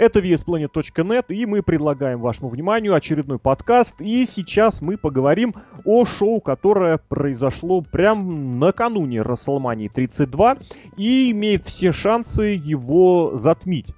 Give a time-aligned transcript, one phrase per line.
[0.00, 4.00] Это VSPlanet.net, и мы предлагаем вашему вниманию очередной подкаст.
[4.00, 5.52] И сейчас мы поговорим
[5.84, 10.56] о шоу, которое произошло прям накануне WrestleMania 32
[10.96, 13.92] и имеет все шансы его затмить.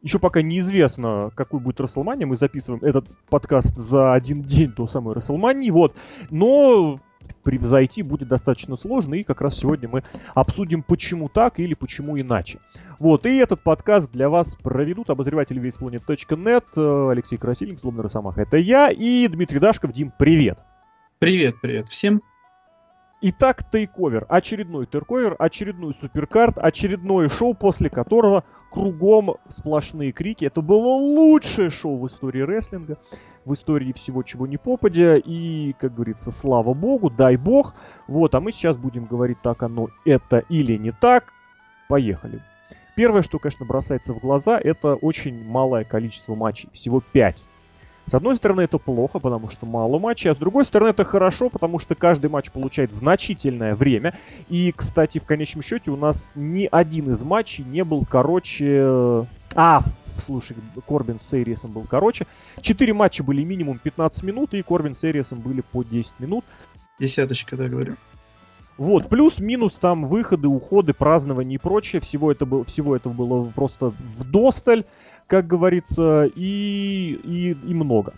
[0.00, 2.26] Еще пока неизвестно, какой будет Расселмания.
[2.26, 5.68] Мы записываем этот подкаст за один день до самой Расселмании.
[5.68, 5.94] Вот.
[6.30, 6.98] Но
[7.42, 10.04] превзойти будет достаточно сложно, и как раз сегодня мы
[10.34, 12.58] обсудим, почему так или почему иначе.
[12.98, 18.56] Вот, и этот подкаст для вас проведут обозреватели весьplanet.net, э, Алексей Красильник, Злобный Росомаха, это
[18.56, 19.92] я, и Дмитрий Дашков.
[19.92, 20.58] Дим, привет!
[21.18, 22.22] Привет, привет всем!
[23.24, 24.26] Итак, тейковер.
[24.28, 30.44] Очередной тейковер, очередной суперкарт, очередное шоу, после которого кругом сплошные крики.
[30.44, 32.98] Это было лучшее шоу в истории рестлинга,
[33.44, 35.16] в истории всего, чего не попадя.
[35.16, 37.74] И, как говорится, слава богу, дай бог.
[38.06, 41.32] Вот, а мы сейчас будем говорить, так оно это или не так.
[41.88, 42.40] Поехали.
[42.94, 46.68] Первое, что, конечно, бросается в глаза, это очень малое количество матчей.
[46.72, 47.42] Всего 5.
[48.04, 51.48] С одной стороны, это плохо, потому что мало матчей, а с другой стороны, это хорошо,
[51.48, 54.14] потому что каждый матч получает значительное время.
[54.48, 59.26] И, кстати, в конечном счете у нас ни один из матчей не был короче...
[59.54, 59.82] А,
[60.24, 62.26] слушай, Корбин с Эриесом был короче.
[62.60, 66.44] Четыре матча были минимум 15 минут, и Корбин с Эриесом были по 10 минут.
[66.98, 67.96] Десяточка, да, говорю.
[68.78, 72.00] Вот, плюс-минус там выходы, уходы, празднования и прочее.
[72.00, 74.84] Всего, это было, всего этого было просто в досталь
[75.32, 78.12] как говорится, и, и, и много.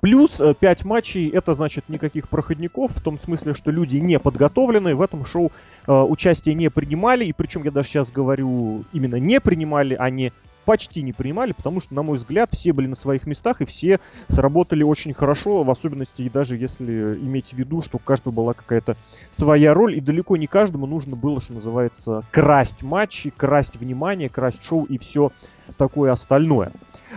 [0.00, 4.94] Плюс 5 э, матчей, это значит никаких проходников, в том смысле, что люди не подготовлены,
[4.94, 5.52] в этом шоу
[5.86, 10.32] э, участие не принимали, и причем я даже сейчас говорю именно не принимали, а не
[10.70, 13.98] почти не принимали, потому что, на мой взгляд, все были на своих местах и все
[14.28, 18.52] сработали очень хорошо, в особенности и даже если иметь в виду, что у каждого была
[18.52, 18.96] какая-то
[19.32, 24.62] своя роль, и далеко не каждому нужно было, что называется, красть матчи, красть внимание, красть
[24.62, 25.32] шоу и все
[25.76, 26.70] такое остальное.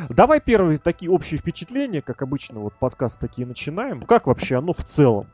[0.10, 4.02] Давай первые такие общие впечатления, как обычно, вот подкаст такие начинаем.
[4.02, 5.28] Как вообще оно в целом?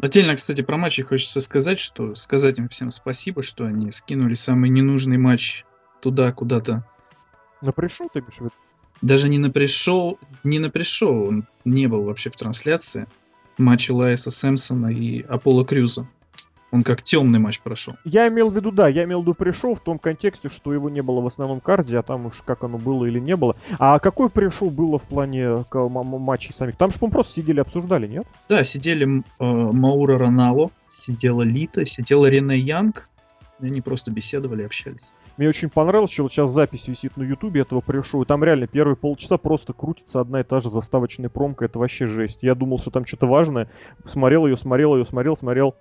[0.00, 4.70] Отдельно, кстати, про матчи хочется сказать, что сказать им всем спасибо, что они скинули самый
[4.70, 5.66] ненужный матч
[6.00, 6.82] туда куда-то
[7.66, 8.50] на пришел ты имеешь в виду?
[9.02, 13.06] Даже не на пришел, не на пришел, он не был вообще в трансляции
[13.58, 16.06] матча Лайса Сэмпсона и Аполло Крюза.
[16.72, 17.94] Он как темный матч прошел.
[18.04, 20.90] Я имел в виду, да, я имел в виду пришел в том контексте, что его
[20.90, 23.56] не было в основном карде, а там уж как оно было или не было.
[23.78, 26.76] А какой пришел было в плане матчей самих?
[26.76, 28.26] Там же, по просто сидели, обсуждали, нет?
[28.48, 30.70] Да, сидели э, Маура Ронало,
[31.06, 33.08] сидела Лита, сидела Рене Янг.
[33.60, 35.00] И они просто беседовали, общались.
[35.36, 38.66] Мне очень понравилось, что вот сейчас запись висит на ютубе этого пришел, и там реально
[38.66, 42.38] первые полчаса просто крутится одна и та же заставочная промка, это вообще жесть.
[42.42, 43.68] Я думал, что там что-то важное,
[44.06, 45.74] смотрел ее, смотрел ее, смотрел, смотрел,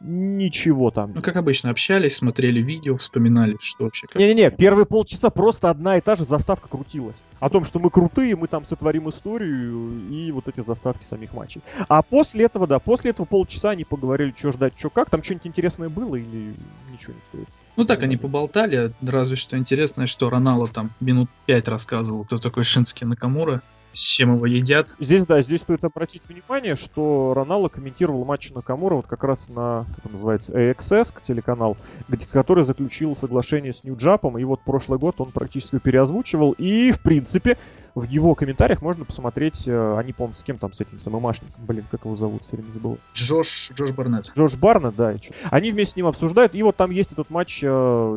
[0.00, 1.12] ничего там.
[1.14, 4.06] Ну, как обычно, общались, смотрели видео, вспоминали, что вообще.
[4.14, 7.20] Не-не-не, первые полчаса просто одна и та же заставка крутилась.
[7.38, 11.62] О том, что мы крутые, мы там сотворим историю и вот эти заставки самих матчей.
[11.88, 15.10] А после этого, да, после этого полчаса они поговорили, что ждать, что как.
[15.10, 16.54] Там что-нибудь интересное было или
[16.90, 17.48] ничего не стоит?
[17.76, 22.64] Ну так они поболтали, разве что интересное, что Ронало там минут пять рассказывал, кто такой
[22.64, 23.62] Шински Накамура,
[23.92, 24.88] с чем его едят.
[24.98, 29.86] Здесь, да, здесь стоит обратить внимание, что Ронало комментировал матч Накамура вот как раз на,
[29.88, 31.76] как это называется, AXS, телеканал,
[32.08, 37.00] где, который заключил соглашение с Нью-Джапом, и вот прошлый год он практически переозвучивал, и, в
[37.00, 37.58] принципе,
[37.94, 41.84] в его комментариях можно посмотреть, э, они, по-моему, с кем там, с этим самомашником, блин,
[41.90, 42.98] как его зовут, все время забыл.
[43.14, 44.30] Джош, Джош Барнетт.
[44.36, 45.14] Джош Барнетт, да.
[45.50, 47.66] Они вместе с ним обсуждают, и вот там есть этот матч э,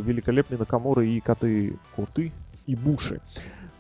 [0.03, 2.31] великолепный Накамура и коты, коты
[2.67, 3.21] и Буши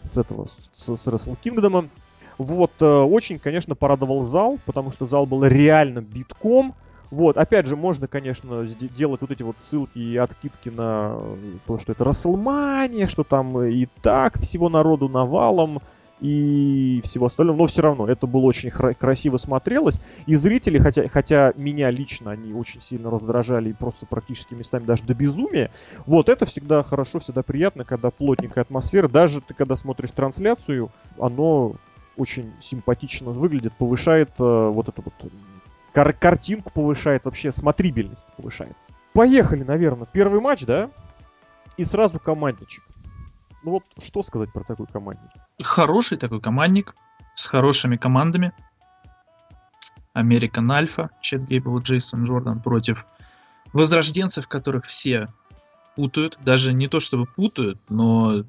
[0.03, 1.89] с этого, с, с Wrestle Kingdom.
[2.37, 6.73] Вот, э, очень, конечно, порадовал зал, потому что зал был реально битком.
[7.11, 11.19] Вот, опять же, можно, конечно, делать вот эти вот ссылки и откидки на
[11.67, 15.79] то, что это Расселмания, что там и так всего народу навалом
[16.19, 19.99] и всего остального, но все равно это было очень красиво смотрелось.
[20.25, 25.03] И зрители, хотя, хотя меня лично они очень сильно раздражали и просто практически местами даже
[25.03, 25.71] до безумия,
[26.05, 29.07] вот это всегда хорошо, всегда приятно, когда плотненькая атмосфера.
[29.07, 30.89] Даже ты когда смотришь трансляцию,
[31.19, 31.73] оно
[32.15, 35.31] очень симпатично выглядит, повышает э, вот эту вот
[35.93, 38.75] кар картинку повышает, вообще смотрибельность повышает.
[39.13, 40.07] Поехали, наверное.
[40.11, 40.89] Первый матч, да?
[41.77, 42.83] И сразу командничек.
[43.63, 45.29] Ну вот, что сказать про такой командник?
[45.63, 46.95] Хороший такой командник,
[47.35, 48.53] с хорошими командами.
[50.13, 53.05] Американ Альфа, Чет Гейбл, Джейсон Джордан против
[53.71, 55.29] возрожденцев, которых все
[55.95, 56.37] путают.
[56.41, 58.43] Даже не то чтобы путают, но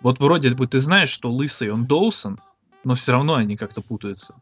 [0.00, 2.38] вот вроде бы ты знаешь, что лысый он Доусон,
[2.84, 4.34] но все равно они как-то путаются.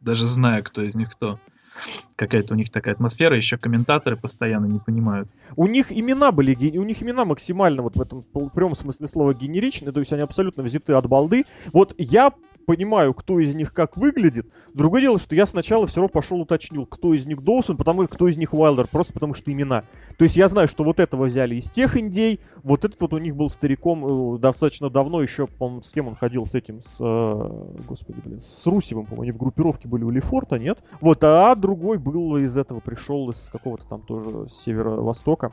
[0.00, 1.40] Даже зная, кто из них кто.
[2.16, 5.28] Какая-то у них такая атмосфера, еще комментаторы постоянно не понимают.
[5.56, 9.92] У них имена были, у них имена максимально вот в этом прямом смысле слова генеричные,
[9.92, 11.44] то есть они абсолютно взяты от балды.
[11.72, 12.32] Вот я
[12.68, 14.46] понимаю, кто из них как выглядит.
[14.74, 18.28] Другое дело, что я сначала все равно пошел уточнил, кто из них Доусон, потому кто
[18.28, 19.84] из них Уайлдер, просто потому что имена.
[20.18, 23.18] То есть я знаю, что вот этого взяли из тех индей, вот этот вот у
[23.18, 26.98] них был стариком э, достаточно давно, еще, по-моему, с кем он ходил, с этим, с,
[27.00, 30.78] э, господи, блин, с Русевым, по-моему, они в группировке были у Лефорта, нет?
[31.00, 35.52] Вот, а другой был из этого, пришел из какого-то там тоже северо-востока,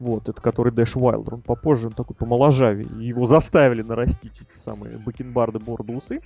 [0.00, 4.98] вот, это который Дэш Уайлдер, он попозже, он такой помоложавее, его заставили нарастить эти самые
[4.98, 6.20] бакенбарды, бороды, усы.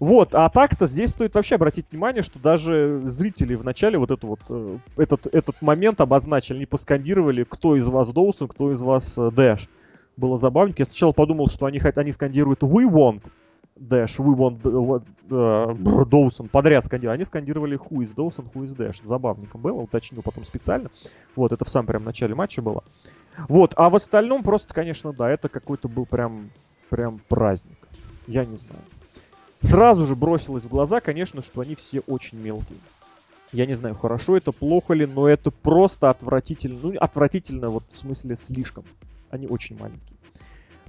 [0.00, 4.26] Вот, а так-то здесь стоит вообще обратить внимание, что даже зрители в начале вот это
[4.26, 9.16] вот, э, этот, этот момент обозначили, они поскандировали, кто из вас Доусон, кто из вас
[9.18, 9.68] э, Дэш.
[10.16, 10.82] Было забавненько.
[10.82, 13.22] Я сначала подумал, что они, они скандируют We want
[13.78, 14.62] Dash, We want
[15.28, 17.16] uh, Доусон подряд скандировали.
[17.16, 19.00] Они скандировали Who is Dawson, Who is Dash.
[19.04, 20.90] Забавненько было, уточнил потом специально.
[21.34, 22.84] Вот, это в самом прям начале матча было.
[23.48, 26.50] Вот, а в остальном просто, конечно, да, это какой-то был прям,
[26.90, 27.78] прям праздник.
[28.26, 28.82] Я не знаю.
[29.62, 32.78] Сразу же бросилось в глаза, конечно, что они все очень мелкие.
[33.52, 36.78] Я не знаю, хорошо это, плохо ли, но это просто отвратительно.
[36.82, 38.84] Ну, отвратительно вот в смысле слишком.
[39.30, 40.18] Они очень маленькие.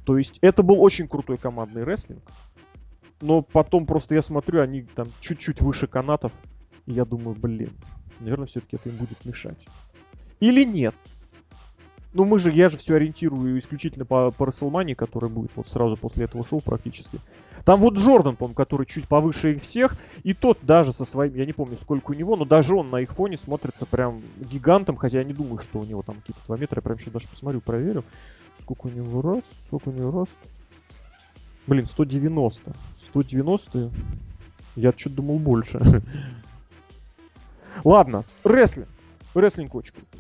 [0.06, 2.24] То есть это был очень крутой командный рестлинг.
[3.22, 6.32] Но потом просто я смотрю, они там чуть-чуть выше канатов.
[6.86, 7.72] И я думаю, блин,
[8.20, 9.58] наверное, все-таки это им будет мешать.
[10.40, 10.96] Или нет.
[12.14, 15.98] Ну, мы же, я же все ориентирую исключительно по, по WrestleMania, который будет вот сразу
[15.98, 17.20] после этого шоу практически.
[17.66, 21.46] Там вот Джордан, по-моему, который чуть повыше их всех, и тот даже со своим, я
[21.46, 25.20] не помню, сколько у него, но даже он на их фоне смотрится прям гигантом, хотя
[25.20, 27.62] я не думаю, что у него там какие-то 2 метра, я прям сейчас даже посмотрю,
[27.62, 28.04] проверю,
[28.58, 30.28] сколько у него раз, сколько у него раз.
[31.66, 32.74] Блин, 190.
[32.98, 33.92] 190,
[34.76, 35.80] я что-то думал больше.
[37.86, 38.90] Ладно, рестлинг.
[39.34, 40.20] Рестлинг очень крутой.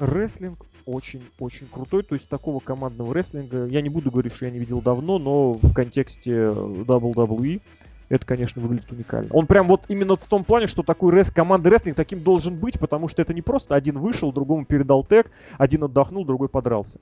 [0.00, 2.02] Рестлинг очень-очень крутой.
[2.02, 5.52] То есть такого командного рестлинга я не буду говорить, что я не видел давно, но
[5.52, 7.60] в контексте WWE
[8.08, 9.28] это, конечно, выглядит уникально.
[9.32, 12.80] Он прям вот именно в том плане, что такой рес команды рестлинг таким должен быть,
[12.80, 17.00] потому что это не просто один вышел, другому передал тег, один отдохнул, другой подрался.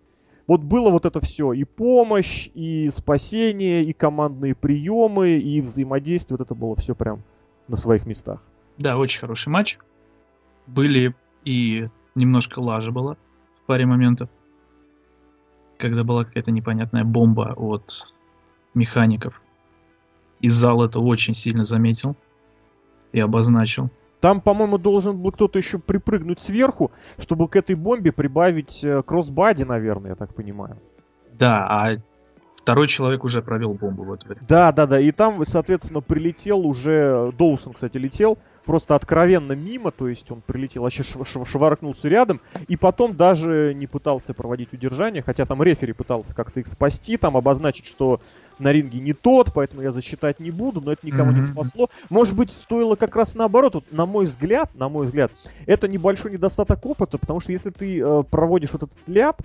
[0.49, 6.47] Вот было вот это все, и помощь, и спасение, и командные приемы, и взаимодействие, вот
[6.47, 7.23] это было все прям
[7.69, 8.41] на своих местах.
[8.79, 9.79] Да, очень хороший матч.
[10.67, 13.17] Были и немножко лажа была
[13.67, 14.29] паре моментов,
[15.79, 18.15] когда была какая-то непонятная бомба от
[18.75, 19.41] механиков.
[20.41, 22.17] И зал это очень сильно заметил
[23.13, 23.91] и обозначил.
[24.21, 29.65] Там, по-моему, должен был кто-то еще припрыгнуть сверху, чтобы к этой бомбе прибавить э, кроссбади,
[29.65, 30.79] наверное, я так понимаю.
[31.39, 31.93] Да, а
[32.57, 34.43] второй человек уже провел бомбу в это время.
[34.49, 34.99] Да, да, да.
[34.99, 37.33] И там, соответственно, прилетел уже...
[37.39, 43.17] Доусон, кстати, летел просто откровенно мимо, то есть он прилетел, вообще шваркнулся рядом, и потом
[43.17, 48.21] даже не пытался проводить удержание, хотя там рефери пытался как-то их спасти, там обозначить, что
[48.59, 51.35] на ринге не тот, поэтому я засчитать не буду, но это никого mm-hmm.
[51.35, 51.89] не спасло.
[52.11, 55.31] Может быть, стоило как раз наоборот, вот, на мой взгляд, на мой взгляд,
[55.67, 59.43] это небольшой недостаток опыта, потому что если ты э, проводишь вот этот ляп,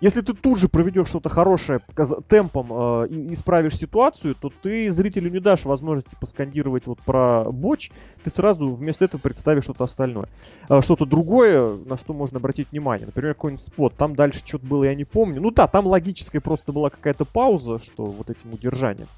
[0.00, 1.80] если ты тут же проведешь что-то хорошее
[2.28, 7.90] темпом э, и исправишь ситуацию, то ты зрителю не дашь возможности поскандировать вот про боч,
[8.22, 10.28] ты сразу вместо этого представишь что-то остальное.
[10.68, 13.06] Э, что-то другое, на что можно обратить внимание.
[13.06, 13.94] Например, какой-нибудь спот.
[13.96, 15.40] Там дальше что-то было, я не помню.
[15.40, 19.08] Ну да, там логическая просто была какая-то пауза, что вот этим удержанием.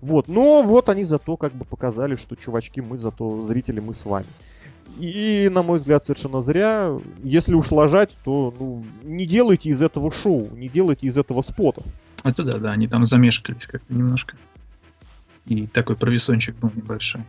[0.00, 4.06] Вот, но вот они зато как бы показали, что чувачки, мы зато зрители, мы с
[4.06, 4.26] вами.
[4.98, 6.98] И, на мой взгляд, совершенно зря.
[7.22, 11.82] Если уж ложать, то ну, не делайте из этого шоу, не делайте из этого спота.
[12.24, 14.36] Это да, да, они там замешкались как-то немножко.
[15.46, 17.22] И такой провисончик был небольшой.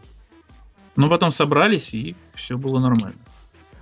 [0.95, 3.17] Но потом собрались, и все было нормально.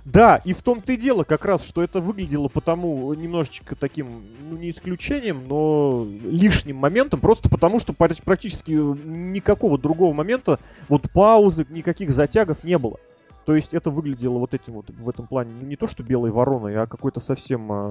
[0.04, 4.56] Да, и в том-то и дело как раз, что это выглядело потому немножечко таким, ну
[4.56, 10.58] не исключением, но лишним моментом, просто потому что практически никакого другого момента,
[10.88, 12.98] вот паузы, никаких затягов не было.
[13.44, 16.76] То есть это выглядело вот этим вот в этом плане не то что белой вороной,
[16.76, 17.90] а какой-то совсем э,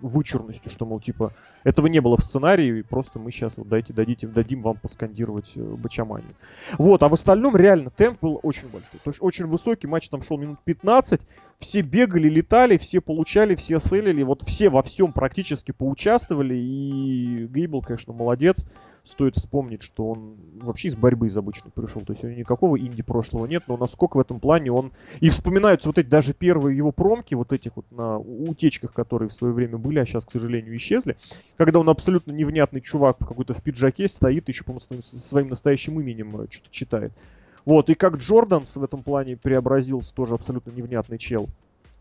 [0.00, 1.32] вычурностью, что, мол, типа,
[1.64, 5.60] этого не было в сценарии, просто мы сейчас вот дайте, дадите, дадим вам поскандировать э,
[5.60, 6.34] Бачамани.
[6.78, 9.00] Вот, а в остальном реально темп был очень большой.
[9.02, 11.26] То есть очень высокий, матч там шел минут 15,
[11.58, 17.82] все бегали, летали, все получали, все селили, вот все во всем практически поучаствовали, и Гейбл,
[17.82, 18.66] конечно, молодец.
[19.04, 22.76] Стоит вспомнить, что он вообще из борьбы из обычной пришел, то есть у него никакого
[22.78, 24.92] инди прошлого нет, но насколько в этом плане он...
[25.20, 29.32] И вспоминаются вот эти даже первые его промки, вот этих вот на утечках, которые в
[29.32, 31.16] свое время были, а сейчас, к сожалению, исчезли,
[31.56, 36.46] когда он абсолютно невнятный чувак какой-то в пиджаке стоит, еще, по-моему, своим настоящим именем э,
[36.50, 37.12] что-то читает.
[37.66, 41.48] Вот, и как Джорданс в этом плане преобразился, тоже абсолютно невнятный чел.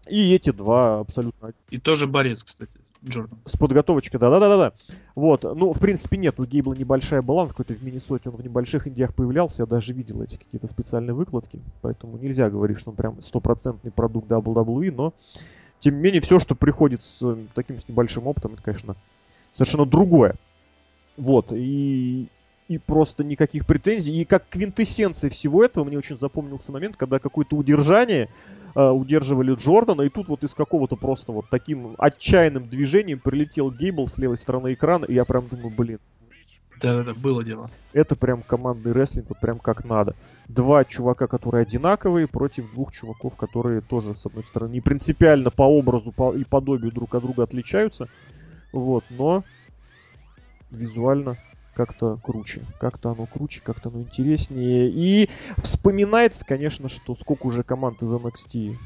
[0.08, 1.54] И эти два абсолютно...
[1.72, 2.72] И тоже борец, кстати.
[3.04, 3.38] Джордан.
[3.46, 4.74] С подготовочкой, да-да-да-да.
[5.16, 8.44] Вот, ну, в принципе, нет, у Гейбла небольшая была, он какой-то в Миннесоте, он в
[8.44, 12.96] небольших индиях появлялся, я даже видел эти какие-то специальные выкладки, поэтому нельзя говорить, что он
[12.96, 15.14] прям стопроцентный продукт WWE, но,
[15.80, 18.96] тем не менее, все, что приходит с э, таким с небольшим опытом, это, конечно,
[19.52, 20.36] совершенно другое.
[21.18, 22.28] Вот, и,
[22.68, 24.22] и просто никаких претензий.
[24.22, 28.30] И как квинтэссенция всего этого мне очень запомнился момент, когда какое-то удержание
[28.76, 34.08] э, удерживали Джордана, и тут вот из какого-то просто вот таким отчаянным движением прилетел Гейбл
[34.08, 36.00] с левой стороны экрана, и я прям думаю, блин.
[36.82, 37.70] Да-да-да, было дело.
[37.94, 40.16] Это прям командный рестлинг, вот прям как надо.
[40.48, 45.64] Два чувака, которые одинаковые, против двух чуваков, которые тоже, с одной стороны, не принципиально по
[45.64, 48.10] образу по, и подобию друг от друга отличаются.
[48.74, 49.44] Вот, но
[50.70, 51.38] визуально
[51.76, 52.62] как-то круче.
[52.80, 54.90] Как-то оно круче, как-то оно интереснее.
[54.90, 58.78] И вспоминается, конечно, что сколько уже команд из NXT,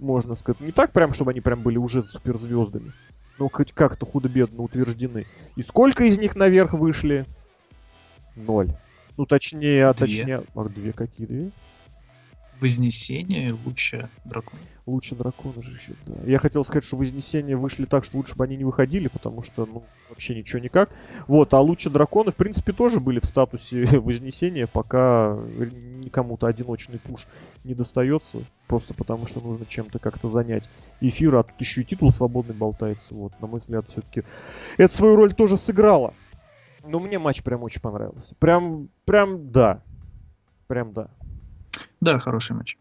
[0.00, 2.92] можно сказать, не так прям, чтобы они прям были уже суперзвездами.
[3.38, 5.26] Но хоть как-то худо-бедно утверждены.
[5.56, 7.26] И сколько из них наверх вышли?
[8.36, 8.70] Ноль.
[9.16, 10.06] Ну, точнее, а Две.
[10.06, 10.42] точнее...
[10.54, 11.50] А две какие две?
[12.60, 14.62] Вознесение лучше дракона.
[14.86, 16.14] Лучше дракона же еще, да.
[16.26, 19.64] Я хотел сказать, что Вознесения вышли так, что лучше бы они не выходили, потому что,
[19.64, 20.90] ну, вообще ничего никак.
[21.26, 25.38] Вот, а лучше драконы, в принципе, тоже были в статусе Вознесения, пока
[26.04, 27.26] никому-то одиночный пуш
[27.64, 30.68] не достается, просто потому что нужно чем-то как-то занять
[31.00, 33.14] эфир, а тут еще и титул свободный болтается.
[33.14, 34.22] Вот, на мой взгляд, все-таки
[34.76, 36.12] это свою роль тоже сыграло.
[36.86, 38.34] Но мне матч прям очень понравился.
[38.34, 39.82] Прям, прям да.
[40.66, 41.08] Прям да.
[42.04, 42.76] Да, хороший матч.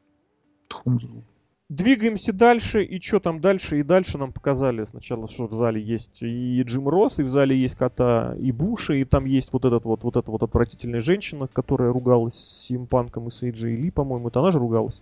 [0.67, 1.23] Тхум-звук.
[1.69, 3.79] Двигаемся дальше, и что там дальше?
[3.79, 7.57] И дальше нам показали сначала, что в зале есть и Джим Росс, и в зале
[7.57, 11.47] есть кота и Буши, и там есть вот этот вот, вот эта вот отвратительная женщина,
[11.47, 15.01] которая ругалась с Симпанком и с Эйджей Ли, по-моему, это она же ругалась.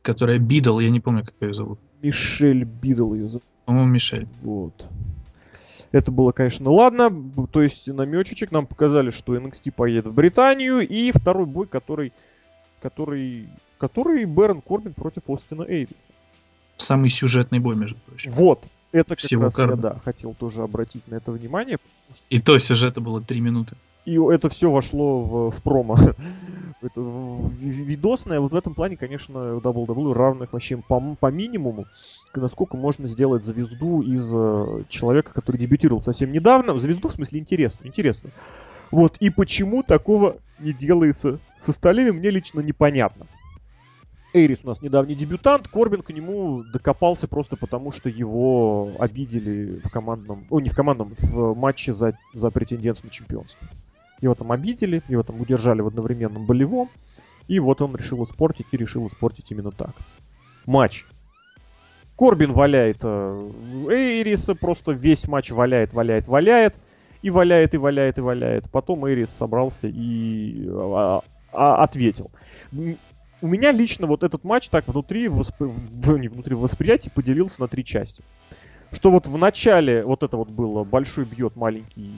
[0.00, 1.78] Которая Бидл, я не помню, как ее зовут.
[2.00, 3.44] Мишель Бидл ее зовут.
[3.66, 4.26] По-моему, Мишель.
[4.40, 4.86] Вот.
[5.92, 7.10] Это было, конечно, ладно.
[7.50, 10.86] То есть намёчечек нам показали, что NXT поедет в Британию.
[10.86, 12.12] И второй бой, который,
[12.80, 16.12] который, который Бэрон Корбин против Остина Эйриса.
[16.76, 18.30] Самый сюжетный бой, между прочим.
[18.32, 18.62] Вот.
[18.92, 19.82] Это как Всего раз я, карда.
[19.94, 21.76] да, хотел тоже обратить на это внимание.
[22.30, 23.76] И то сюжета было 3 минуты.
[24.06, 25.98] И это все вошло в, в промо.
[26.82, 28.40] это в- ви- видосное.
[28.40, 31.84] Вот в этом плане, конечно, у WWE равных вообще по, по минимуму.
[32.34, 36.78] Насколько можно сделать звезду из э, человека, который дебютировал совсем недавно.
[36.78, 38.30] Звезду в смысле интересно, интересно.
[38.90, 43.26] Вот, и почему такого не делается с остальными, мне лично непонятно.
[44.34, 49.90] Эйрис у нас недавний дебютант, Корбин к нему докопался просто потому, что его обидели в
[49.90, 53.66] командном, о, не в командном, в матче за, за претендентство на чемпионство.
[54.20, 56.90] Его там обидели, его там удержали в одновременном болевом,
[57.46, 59.92] и вот он решил испортить, и решил испортить именно так.
[60.66, 61.06] Матч.
[62.16, 63.50] Корбин валяет э,
[63.88, 66.74] Эйриса, просто весь матч валяет, валяет, валяет,
[67.22, 68.70] и валяет, и валяет, и валяет.
[68.70, 70.68] Потом Эйрис собрался и
[71.52, 72.30] а, ответил.
[73.40, 77.68] У меня лично вот этот матч так внутри, восп- не внутри в восприятии поделился на
[77.68, 78.22] три части.
[78.90, 82.10] Что вот в начале вот это вот было большой бьет, маленький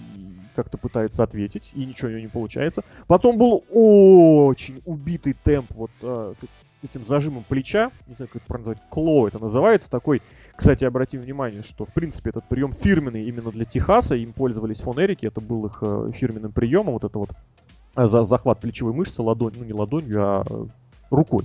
[0.54, 2.82] как-то пытается ответить, и ничего у него не получается.
[3.06, 6.34] Потом был очень убитый темп вот э,
[6.82, 10.22] этим зажимом плеча, не знаю, как это назвать, клоу это называется, такой,
[10.56, 15.00] кстати, обратим внимание, что, в принципе, этот прием фирменный именно для Техаса, им пользовались Фон
[15.00, 17.30] Эрики, это был их э, фирменным приемом, вот это вот
[17.96, 20.66] за захват плечевой мышцы ладонь, ну не ладонью, а э,
[21.10, 21.44] рукой.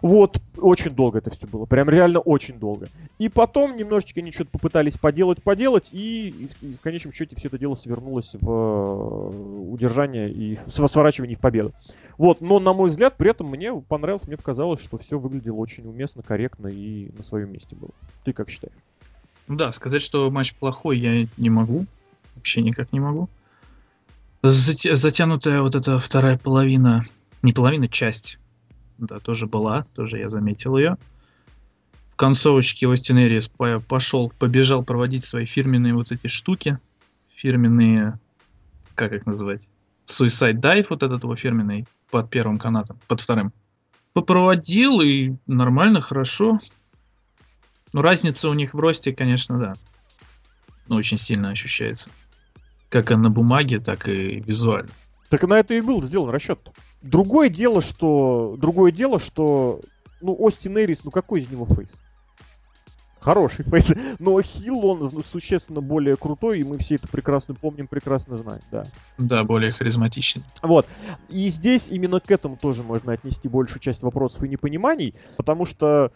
[0.00, 2.88] Вот, очень долго это все было, прям реально очень долго.
[3.18, 7.58] И потом немножечко они что-то попытались поделать, поделать, и, и в- конечном счете все это
[7.58, 11.72] дело свернулось в э, удержание и в св- сворачивание в победу.
[12.16, 15.84] Вот, но на мой взгляд, при этом мне понравилось, мне показалось, что все выглядело очень
[15.88, 17.90] уместно, корректно и на своем месте было.
[18.24, 18.76] Ты как считаешь?
[19.48, 21.86] Да, сказать, что матч плохой я не могу.
[22.36, 23.28] Вообще никак не могу.
[24.42, 27.04] Затянутая вот эта вторая половина,
[27.42, 28.38] не половина, часть,
[28.98, 30.96] да, тоже была, тоже я заметил ее.
[32.12, 36.78] В концовочке Остин Эрис по- пошел, побежал проводить свои фирменные вот эти штуки,
[37.34, 38.18] фирменные,
[38.94, 39.62] как их называть,
[40.06, 43.52] Suicide Dive, вот этот его фирменный, под первым канатом, под вторым.
[44.12, 46.60] Попроводил и нормально, хорошо.
[47.92, 49.74] Ну, разница у них в росте, конечно, да.
[50.86, 52.10] Ну, очень сильно ощущается.
[52.88, 54.90] Как и на бумаге, так и визуально.
[55.28, 56.58] Так на это и был сделан расчет.
[57.02, 58.56] Другое дело, что...
[58.58, 59.80] Другое дело, что...
[60.20, 62.00] Ну, Остин Эрис, ну какой из него фейс?
[63.20, 63.92] Хороший фейс.
[64.18, 68.84] Но Хилл, он существенно более крутой, и мы все это прекрасно помним, прекрасно знаем, да.
[69.18, 70.42] Да, более харизматичный.
[70.62, 70.86] Вот.
[71.28, 76.12] И здесь именно к этому тоже можно отнести большую часть вопросов и непониманий, потому что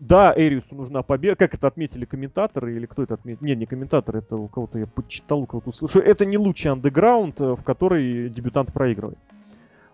[0.00, 1.36] да, Эриусу нужна победа.
[1.36, 3.44] Как это отметили комментаторы или кто это отметил?
[3.44, 6.00] Не, не комментаторы, это у кого-то я почитал, у кого-то услышал.
[6.00, 9.18] Это не лучший андеграунд, э, в который дебютант проигрывает.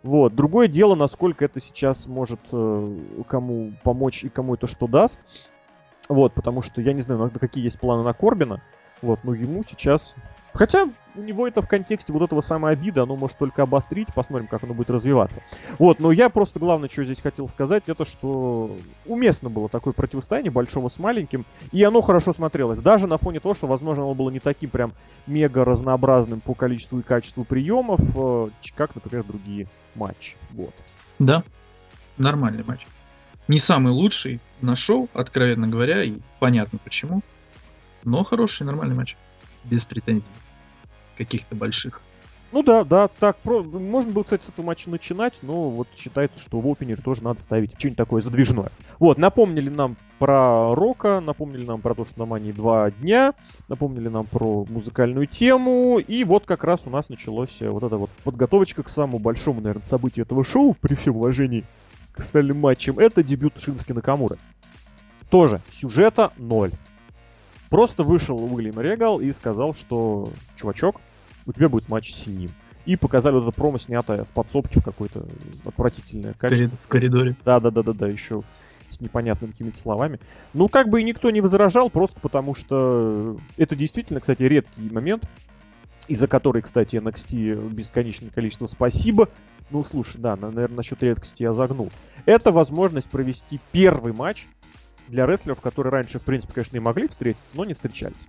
[0.05, 0.37] Вот.
[0.37, 2.97] Другое дело, насколько это сейчас может э,
[3.29, 5.51] кому помочь и кому это что даст.
[6.09, 8.63] Вот, потому что я не знаю, какие есть планы на Корбина.
[9.03, 10.15] Вот, но ему сейчас...
[10.53, 14.47] Хотя у него это в контексте вот этого самой обиды, оно может только обострить, посмотрим,
[14.47, 15.43] как оно будет развиваться.
[15.79, 18.75] Вот, но я просто главное, что здесь хотел сказать, это что
[19.05, 22.79] уместно было такое противостояние большого с маленьким, и оно хорошо смотрелось.
[22.79, 24.93] Даже на фоне того, что, возможно, оно было не таким прям
[25.27, 30.37] мега разнообразным по количеству и качеству приемов, э, как, например, другие матчи.
[30.53, 30.75] Вот.
[31.19, 31.43] Да,
[32.17, 32.87] нормальный матч.
[33.49, 37.23] Не самый лучший на шоу, откровенно говоря, и понятно почему.
[38.07, 39.17] Но хороший, нормальный матч.
[39.65, 40.29] Без претензий.
[41.19, 42.01] Каких-то больших.
[42.53, 43.65] Ну да, да, так, про...
[43.65, 47.43] можно было, кстати, с этого матча начинать, но вот считается, что в опенере тоже надо
[47.43, 48.71] ставить что-нибудь такое задвижное.
[49.01, 53.35] Вот, напомнили нам про Рока, напомнили нам про то, что на Мании два дня,
[53.67, 58.11] напомнили нам про музыкальную тему, и вот как раз у нас началась вот эта вот
[58.23, 61.65] подготовочка к самому большому, наверное, событию этого шоу, при всем уважении
[62.13, 64.37] к остальным матчам, это дебют Шински Накамуры.
[65.29, 66.71] Тоже сюжета ноль.
[67.71, 71.01] Просто вышел Уильям Регал и сказал, что, чувачок,
[71.47, 72.51] у тебя будет матч с ним.
[72.85, 75.27] И показали вот это промо, снятое в подсобке в какой-то
[75.65, 76.79] отвратительное качество.
[76.85, 77.37] В коридоре.
[77.45, 78.43] Да-да-да-да-да, еще
[78.89, 80.21] с непонятными какими-то словами.
[80.55, 85.29] Ну, как бы и никто не возражал, просто потому что это действительно, кстати, редкий момент,
[86.07, 89.29] из-за которой, кстати, NXT бесконечное количество спасибо.
[89.71, 91.91] Ну, слушай, да, наверное, насчет редкости я загнул.
[92.25, 94.47] Это возможность провести первый матч
[95.09, 98.29] для рестлеров, которые раньше, в принципе, конечно, и могли встретиться, но не встречались.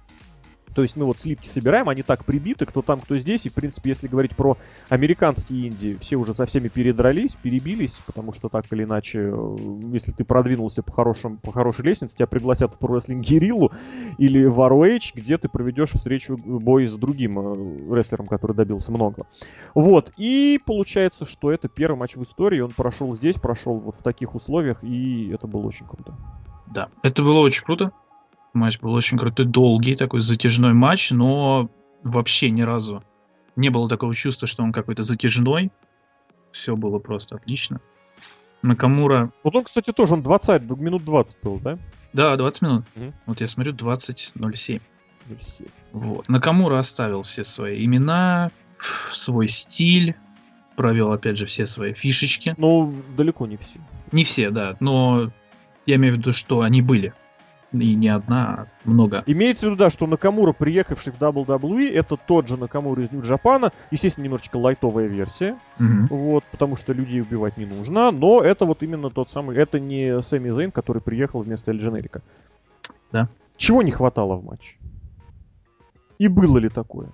[0.78, 3.48] То есть мы вот сливки собираем, они так прибиты, кто там, кто здесь.
[3.48, 8.32] И, в принципе, если говорить про американские инди, все уже со всеми передрались, перебились, потому
[8.32, 9.58] что так или иначе, э,
[9.92, 13.76] если ты продвинулся по, хорошим, по хорошей лестнице, тебя пригласят в Wrestling Guerrilla
[14.20, 18.92] или в ROH, где ты проведешь встречу, э, бой с другим э, рестлером, который добился
[18.92, 19.26] много.
[19.74, 24.04] Вот, и получается, что это первый матч в истории, он прошел здесь, прошел вот в
[24.04, 26.14] таких условиях, и это было очень круто.
[26.72, 27.92] Да, это было очень круто.
[28.54, 31.70] Матч был очень крутой, долгий, такой затяжной матч, но
[32.04, 33.04] вообще ни разу
[33.56, 35.72] не было такого чувства, что он какой-то затяжной.
[36.52, 37.82] Все было просто отлично.
[38.62, 39.32] Накамура...
[39.44, 41.78] Вот он, кстати, тоже, он 20, минут 20 был, да?
[42.14, 42.86] Да, 20 минут.
[42.96, 43.14] Угу.
[43.28, 44.82] Вот я смотрю, 20.07.
[45.42, 45.68] 07.
[45.92, 46.30] Вот.
[46.30, 48.50] Накамура оставил все свои имена,
[49.12, 50.16] свой стиль,
[50.76, 52.56] провел, опять же, все свои фишечки.
[52.58, 53.80] Ну, далеко не все.
[54.12, 55.32] Не все, да, но
[55.88, 57.14] я имею в виду, что они были.
[57.74, 59.24] И не одна, а много.
[59.26, 63.74] Имеется в виду, да, что Накамура, приехавший в WWE, это тот же Накамура из Нью-Джапана.
[63.92, 65.58] Естественно, немножечко лайтовая версия.
[65.80, 66.16] Угу.
[66.16, 68.12] Вот, потому что людей убивать не нужно.
[68.12, 69.58] Но это вот именно тот самый...
[69.58, 72.22] Это не Сэмми Зейн, который приехал вместо Эль Дженерика.
[73.12, 73.28] Да.
[73.58, 74.78] Чего не хватало в матче?
[76.20, 77.12] И было ли такое?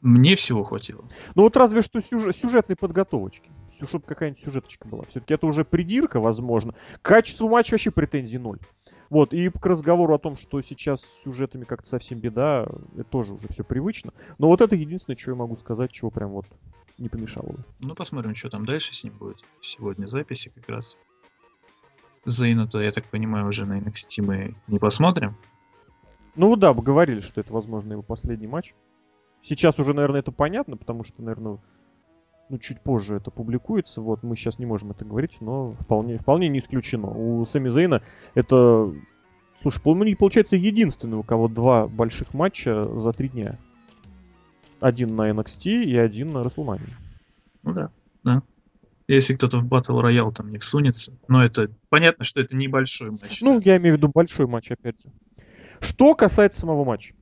[0.00, 1.04] Мне всего хватило.
[1.34, 3.50] Ну вот разве что сюжет, сюжетной подготовочки.
[3.72, 5.04] Чтобы какая-нибудь сюжеточка была.
[5.04, 6.74] Все-таки это уже придирка, возможно.
[7.00, 8.58] К качеству матча вообще претензий ноль.
[9.08, 13.34] Вот, и к разговору о том, что сейчас с сюжетами как-то совсем беда, это тоже
[13.34, 14.12] уже все привычно.
[14.38, 16.46] Но вот это единственное, что я могу сказать, чего прям вот
[16.98, 17.64] не помешало бы.
[17.80, 19.38] Ну, посмотрим, что там дальше с ним будет.
[19.62, 20.96] Сегодня записи как раз.
[22.24, 25.36] Зейна-то, я так понимаю, уже на NXT мы не посмотрим.
[26.36, 28.74] Ну да, вы говорили, что это, возможно, его последний матч.
[29.42, 31.58] Сейчас уже, наверное, это понятно, потому что, наверное,
[32.50, 34.00] ну, чуть позже это публикуется.
[34.00, 37.08] Вот, мы сейчас не можем это говорить, но вполне, вполне не исключено.
[37.08, 38.02] У Сами Зейна
[38.34, 38.92] это,
[39.62, 39.80] слушай,
[40.16, 43.58] получается единственный, у кого два больших матча за три дня.
[44.80, 46.90] Один на NXT и один на WrestleMania.
[47.62, 47.90] Ну да,
[48.24, 48.42] да.
[49.06, 51.12] Если кто-то в Battle Royale там не всунется.
[51.28, 53.40] Но это понятно, что это небольшой матч.
[53.40, 53.72] Ну, да.
[53.72, 55.10] я имею в виду большой матч, опять же.
[55.80, 57.14] Что касается самого матча.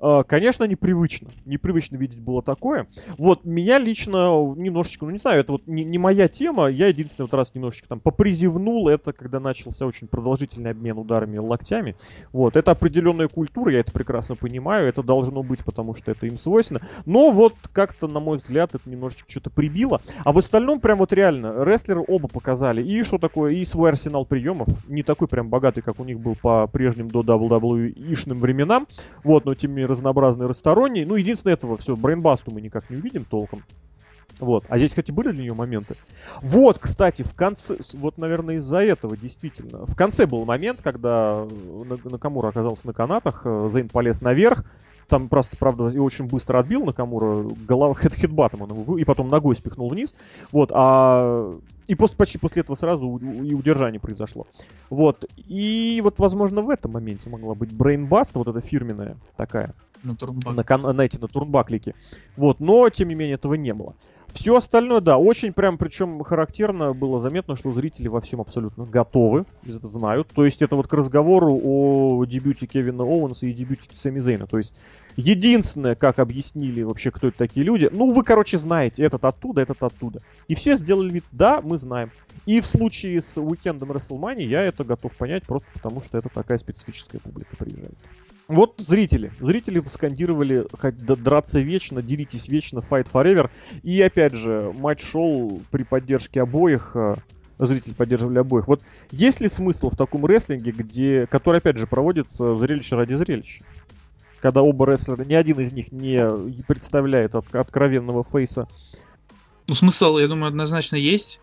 [0.00, 1.30] А, конечно, непривычно.
[1.44, 2.86] Непривычно видеть было такое.
[3.18, 6.66] Вот, меня лично немножечко, ну не знаю, это вот не, не моя тема.
[6.66, 11.96] Я единственный вот раз немножечко там попризевнул это, когда начался очень продолжительный обмен ударами локтями.
[12.32, 14.88] Вот, это определенная культура, я это прекрасно понимаю.
[14.88, 16.82] Это должно быть, потому что это им свойственно.
[17.04, 20.00] Но вот как-то, на мой взгляд, это немножечко что-то прибило.
[20.24, 22.82] А в остальном прям вот реально, рестлеры оба показали.
[22.82, 24.68] И что такое, и свой арсенал приемов.
[24.88, 28.86] Не такой прям богатый, как у них был по прежним до WWE-шным временам.
[29.24, 31.04] Вот, но тем не разнообразный, разнообразный, разносторонний.
[31.04, 33.62] Ну, единственное, этого все, брейнбасту мы никак не увидим толком.
[34.38, 34.64] Вот.
[34.68, 35.94] А здесь, кстати, были для нее моменты.
[36.42, 39.86] Вот, кстати, в конце, вот, наверное, из-за этого, действительно.
[39.86, 41.46] В конце был момент, когда
[42.04, 44.64] Накамура оказался на канатах, э, Зейн полез наверх,
[45.08, 49.28] там просто, правда, и очень быстро отбил Накамура, голова хед хедбатом он его, и потом
[49.28, 50.14] ногой спихнул вниз.
[50.52, 51.58] Вот, а...
[51.86, 54.48] И после, почти после этого сразу и удержание произошло.
[54.90, 55.24] Вот.
[55.36, 59.72] И вот, возможно, в этом моменте могла быть брейнбаст, вот эта фирменная такая.
[60.02, 60.68] На турнбак.
[60.68, 61.94] На, на эти, на турнбаклике.
[62.36, 63.94] Вот, но, тем не менее, этого не было.
[64.32, 69.46] Все остальное, да, очень прям, причем характерно было заметно, что зрители во всем абсолютно готовы,
[69.66, 70.28] это знают.
[70.28, 74.46] То есть это вот к разговору о дебюте Кевина Оуэнса и дебюте Сами Зейна.
[74.46, 74.74] То есть
[75.16, 79.82] единственное, как объяснили вообще, кто это такие люди, ну вы, короче, знаете, этот оттуда, этот
[79.82, 80.20] оттуда.
[80.48, 82.10] И все сделали вид, да, мы знаем.
[82.44, 86.58] И в случае с уикендом WrestleMania я это готов понять, просто потому что это такая
[86.58, 87.96] специфическая публика приезжает.
[88.48, 89.32] Вот зрители.
[89.40, 93.50] Зрители скандировали драться вечно, деритесь вечно, fight forever.
[93.82, 96.92] И опять же, матч шел при поддержке обоих.
[96.94, 97.16] Э,
[97.58, 98.68] зрители поддерживали обоих.
[98.68, 103.64] Вот есть ли смысл в таком рестлинге, где, который опять же проводится зрелище ради зрелища?
[104.40, 106.24] Когда оба рестлера, ни один из них не
[106.68, 108.68] представляет от, откровенного фейса.
[109.66, 111.40] Ну, смысл, я думаю, однозначно есть.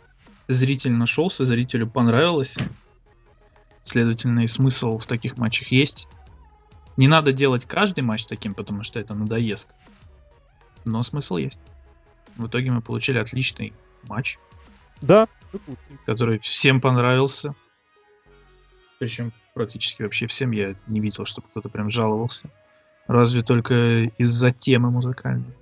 [0.48, 2.56] Зритель нашелся, зрителю понравилось.
[3.84, 6.08] Следовательно, и смысл в таких матчах есть.
[6.98, 9.76] Не надо делать каждый матч таким, потому что это надоест.
[10.86, 11.60] Но смысл есть.
[12.38, 13.74] В итоге мы получили отличный
[14.08, 14.38] матч.
[15.02, 15.28] Да,
[16.06, 17.56] который всем понравился.
[19.00, 22.50] Причем практически вообще всем я не видел, чтобы кто-то прям жаловался.
[23.08, 25.54] Разве только из-за темы музыкальной.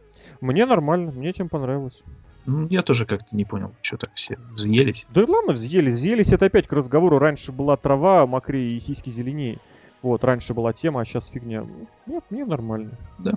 [0.41, 2.03] Мне нормально, мне тем понравилось.
[2.45, 5.05] Ну, я тоже как-то не понял, что так все взъелись.
[5.09, 5.93] Да ладно, взъелись.
[5.95, 7.19] Взъелись это опять к разговору.
[7.19, 9.59] Раньше была трава мокрее и сиськи зеленее.
[10.01, 11.65] Вот, раньше была тема, а сейчас фигня.
[12.05, 12.97] Нет, мне нормально.
[13.19, 13.33] Да.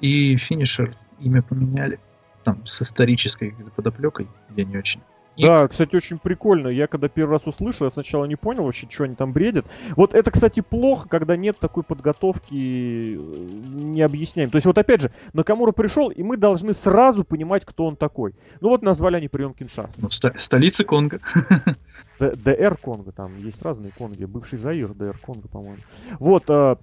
[0.00, 1.98] И финишер имя поменяли.
[2.44, 5.02] Там с исторической подоплекой я не очень.
[5.36, 5.44] И...
[5.44, 6.68] Да, кстати, очень прикольно.
[6.68, 9.66] Я когда первый раз услышал, я сначала не понял вообще, что они там бредят.
[9.96, 14.50] Вот это, кстати, плохо, когда нет такой подготовки, э, не объясняем.
[14.50, 18.34] То есть вот опять же, Накамура пришел, и мы должны сразу понимать, кто он такой.
[18.60, 19.96] Ну вот назвали они прием Киншаса.
[19.98, 21.20] Ну, ста- столица Конго.
[22.18, 25.82] ДР Конго, там есть разные Конги, бывший Заир, ДР Конго, по-моему.
[26.18, 26.76] Вот, э,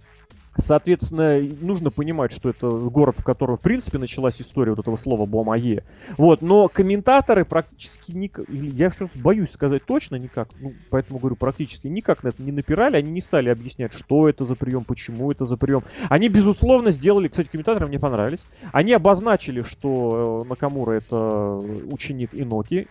[0.58, 5.26] Соответственно, нужно понимать, что это город, в котором, в принципе, началась история вот этого слова
[5.26, 5.84] Бомае.
[6.17, 12.24] Вот, но комментаторы практически никак, я боюсь сказать точно никак, ну, поэтому говорю практически никак
[12.24, 15.58] на это не напирали, они не стали объяснять, что это за прием, почему это за
[15.58, 15.84] прием.
[16.10, 21.58] Они, безусловно, сделали, кстати, комментаторам мне понравились, они обозначили, что э, Накамура это
[21.91, 22.88] ученик Иноки,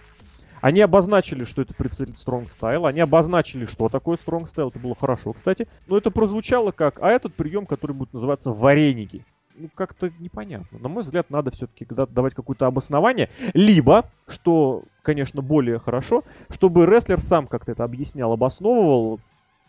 [0.66, 4.96] они обозначили, что это представитель Strong Style, они обозначили, что такое Strong Style, это было
[4.96, 5.68] хорошо, кстати.
[5.86, 9.24] Но это прозвучало как, а этот прием, который будет называться вареники.
[9.54, 10.80] Ну, как-то непонятно.
[10.80, 13.30] На мой взгляд, надо все-таки давать какое-то обоснование.
[13.54, 19.20] Либо, что, конечно, более хорошо, чтобы рестлер сам как-то это объяснял, обосновывал.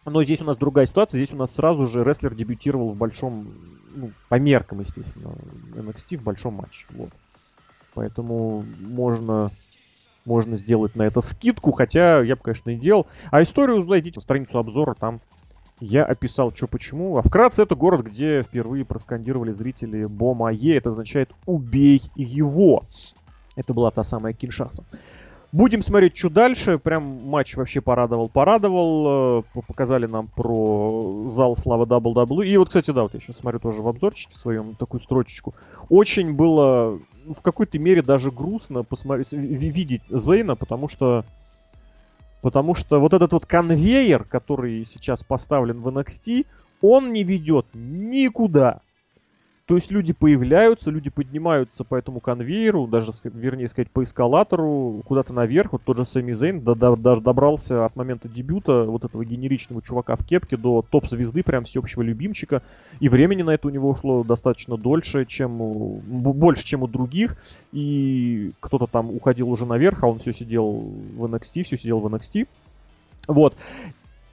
[0.03, 1.19] Но здесь у нас другая ситуация.
[1.19, 3.53] Здесь у нас сразу же рестлер дебютировал в большом,
[3.93, 5.31] ну, по меркам, естественно,
[5.75, 6.88] NXT в большом матче.
[6.89, 7.12] Вот.
[7.93, 9.51] Поэтому можно
[10.27, 13.07] можно сделать на это скидку, хотя я бы, конечно, и делал.
[13.31, 15.21] А историю зайдите на страницу обзора, там
[15.79, 17.17] я описал, что почему.
[17.17, 20.75] А вкратце, это город, где впервые проскандировали зрители Бомае.
[20.75, 22.83] Это означает «убей его».
[23.55, 24.83] Это была та самая Киншаса.
[25.51, 26.77] Будем смотреть, что дальше.
[26.77, 29.39] Прям матч вообще порадовал, порадовал.
[29.39, 32.45] Э, показали нам про зал славы WWE.
[32.47, 35.55] И вот, кстати, да, вот я сейчас смотрю тоже в обзорчике своем такую строчечку.
[35.89, 36.99] Очень было
[37.33, 41.25] в какой-то мере даже грустно посмотреть, видеть Зейна, потому что
[42.41, 46.45] Потому что вот этот вот конвейер, который сейчас поставлен в NXT,
[46.81, 48.81] он не ведет никуда.
[49.67, 55.34] То есть люди появляются, люди поднимаются по этому конвейеру, даже, вернее сказать, по эскалатору, куда-то
[55.34, 55.73] наверх.
[55.73, 60.25] Вот тот же Сами Зейн даже добрался от момента дебюта вот этого генеричного чувака в
[60.25, 62.63] кепке до топ-звезды, прям всеобщего любимчика.
[63.01, 67.36] И времени на это у него ушло достаточно дольше, чем больше, чем у других.
[67.73, 72.08] И кто-то там уходил уже наверх, а он все сидел в NXT, все сидел в
[72.08, 72.47] NXT.
[73.27, 73.53] Вот.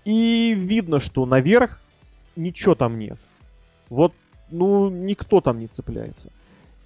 [0.05, 1.81] И видно, что наверх
[2.37, 3.19] ничего там нет.
[3.91, 4.13] Вот
[4.55, 6.31] ну, никто там не цепляется.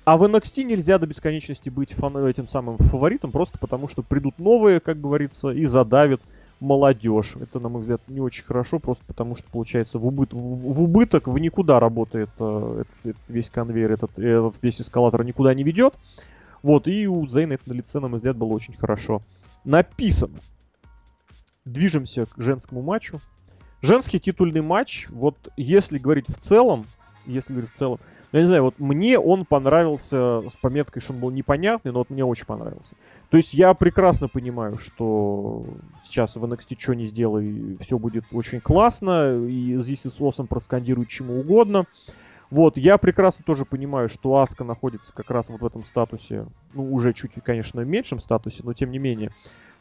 [0.05, 4.39] А в NXT нельзя до бесконечности быть фан этим самым фаворитом, просто потому что придут
[4.39, 6.21] новые, как говорится, и задавят
[6.61, 7.35] молодежь.
[7.41, 11.29] Это, на мой взгляд, не очень хорошо, просто потому что, получается, в, убыт в убыток,
[11.29, 15.95] в никуда работает э, этот, этот весь конвейер, этот, этот весь эскалатор никуда не ведет.
[16.63, 19.21] Вот, и у Зейна это на лице, на мой взгляд, было очень хорошо
[19.65, 20.39] написано.
[21.65, 23.21] Движемся к женскому матчу.
[23.83, 26.87] Женский титульный матч, вот если говорить в целом,
[27.29, 28.01] если говорить в целом.
[28.33, 32.11] Я не знаю, вот мне он понравился с пометкой, что он был непонятный, но вот
[32.11, 32.95] мне очень понравился.
[33.31, 35.64] То есть я прекрасно понимаю, что
[36.03, 41.09] сейчас в NXT что не сделай, все будет очень классно, и здесь и Осом проскандирует
[41.09, 41.87] чему угодно.
[42.51, 46.95] Вот, я прекрасно тоже понимаю, что Аска находится как раз вот в этом статусе, ну,
[46.95, 49.31] уже чуть, конечно, в меньшем статусе, но тем не менее,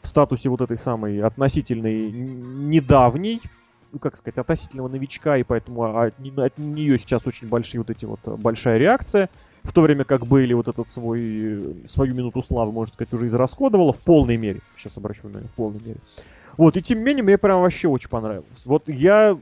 [0.02, 3.42] в статусе вот этой самой относительной недавней,
[4.00, 8.20] как сказать, относительного новичка, и поэтому от, от нее сейчас очень большие вот эти вот,
[8.40, 9.30] большая реакция,
[9.64, 13.94] в то время как Бейли вот этот свой, свою минуту славы, можно сказать, уже израсходовала
[13.94, 14.62] в полной мере.
[14.78, 16.00] Сейчас обращу внимание, в полной мере.
[16.56, 18.66] Вот, и тем не менее, мне прям вообще очень понравилось.
[18.66, 19.38] Вот я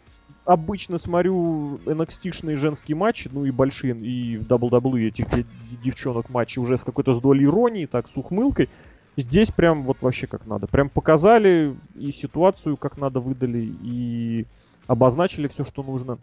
[0.45, 5.27] обычно смотрю NXT-шные женские матчи, ну и большие, и в WWE этих
[5.83, 8.69] девчонок матчи уже с какой-то с долей иронии, так, с ухмылкой.
[9.17, 10.67] Здесь прям вот вообще как надо.
[10.67, 14.45] Прям показали и ситуацию как надо выдали, и
[14.87, 16.17] обозначили все, что нужно.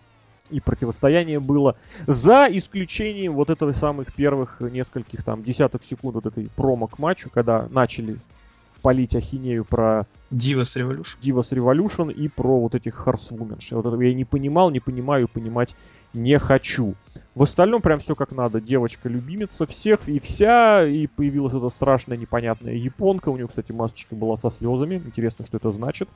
[0.50, 1.76] И противостояние было.
[2.06, 7.30] За исключением вот этого самых первых нескольких там десяток секунд вот этой промо к матчу,
[7.30, 8.18] когда начали
[8.82, 11.16] полить ахинею про Divas Revolution.
[11.22, 13.58] Divas Revolution и про вот этих Horsewomen.
[13.70, 15.74] Вот этого я не понимал, не понимаю, понимать
[16.14, 16.94] не хочу.
[17.34, 18.60] В остальном прям все как надо.
[18.60, 20.86] Девочка любимица всех и вся.
[20.86, 23.30] И появилась эта страшная непонятная японка.
[23.30, 24.96] У нее, кстати, масочка была со слезами.
[24.96, 26.08] Интересно, что это значит.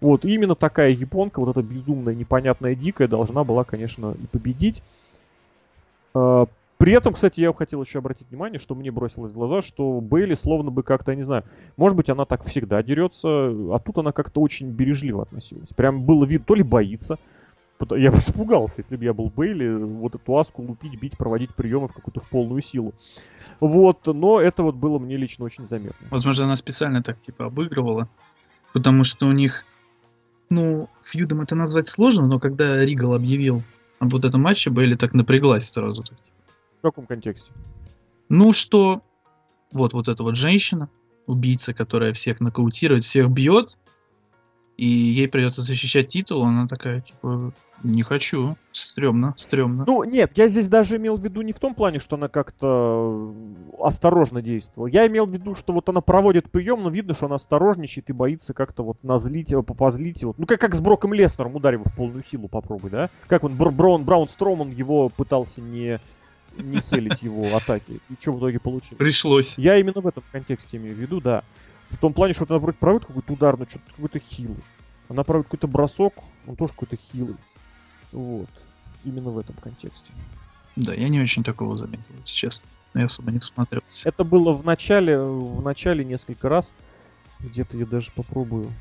[0.00, 4.82] Вот, и именно такая японка, вот эта безумная, непонятная, дикая, должна была, конечно, и победить.
[6.14, 6.46] А,
[6.78, 10.34] при этом, кстати, я хотел еще обратить внимание, что мне бросилось в глаза, что Бейли
[10.34, 11.42] словно бы как-то, не знаю,
[11.76, 15.70] может быть, она так всегда дерется, а тут она как-то очень бережливо относилась.
[15.70, 17.18] Прям было видно, то ли боится,
[17.96, 21.88] я бы испугался, если бы я был Бейли, вот эту аску лупить, бить, проводить приемы
[21.88, 22.94] в какую-то в полную силу.
[23.60, 26.06] Вот, но это вот было мне лично очень заметно.
[26.10, 28.08] Возможно, она специально так, типа, обыгрывала,
[28.72, 29.64] потому что у них,
[30.50, 33.62] ну, фьюдом это назвать сложно, но когда Ригал объявил
[33.98, 36.02] об вот этом матче, Бейли так напряглась сразу.
[36.02, 36.18] Так,
[36.78, 37.52] в каком контексте?
[38.28, 39.02] Ну, что
[39.72, 40.88] вот, вот эта вот женщина,
[41.26, 43.76] убийца, которая всех нокаутирует, всех бьет,
[44.78, 49.84] и ей придется защищать титул, она такая, типа, не хочу, стрёмно, стрёмно.
[49.84, 53.34] Ну, нет, я здесь даже имел в виду не в том плане, что она как-то
[53.80, 54.86] осторожно действовала.
[54.86, 58.12] Я имел в виду, что вот она проводит прием, но видно, что она осторожничает и
[58.12, 60.32] боится как-то вот назлить, его, попозлить его.
[60.38, 63.10] Ну, как, как с Броком Леснером, ударив в полную силу, попробуй, да?
[63.26, 65.98] Как он, Бр Браун, Браун Строман его пытался не
[66.56, 68.00] не селить его атаки.
[68.10, 68.98] И что в итоге получилось?
[68.98, 69.58] Пришлось.
[69.58, 71.42] Я именно в этом контексте имею в виду, да.
[71.88, 74.62] В том плане, что она вроде проводит какой-то удар, но что-то какой-то хилый.
[75.08, 76.14] Она проводит какой-то бросок,
[76.46, 77.36] он тоже какой-то хилый.
[78.12, 78.48] Вот.
[79.04, 80.12] Именно в этом контексте.
[80.76, 82.68] Да, я не очень такого заметил, если честно.
[82.94, 84.08] Я особо не всмотрелся.
[84.08, 86.72] Это было в начале, в начале несколько раз.
[87.40, 88.72] Где-то я даже попробую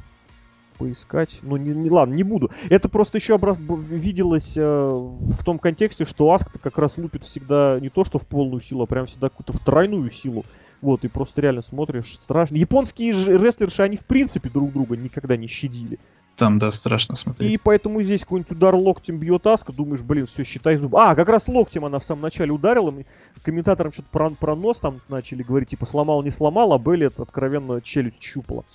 [0.78, 1.40] поискать.
[1.42, 2.52] Ну, не, не ладно, не буду.
[2.70, 3.58] Это просто еще образ...
[3.60, 8.28] виделось э, в том контексте, что Аск как раз лупит всегда не то, что в
[8.28, 10.46] полную силу, а прям всегда какую-то в тройную силу.
[10.82, 12.56] Вот, и просто реально смотришь, страшно.
[12.56, 16.00] Японские же рестлерши, они в принципе друг друга никогда не щадили.
[16.38, 17.52] Там, да, страшно смотреть.
[17.52, 20.96] И поэтому здесь какой-нибудь удар локтем бьет Аска, думаешь, блин, все, считай зуб.
[20.96, 23.08] А, как раз локтем она в самом начале ударила, мы
[23.42, 27.82] комментаторам что-то про, про нос там начали говорить, типа, сломал, не сломал, а Белли откровенно
[27.82, 28.66] челюсть щупала.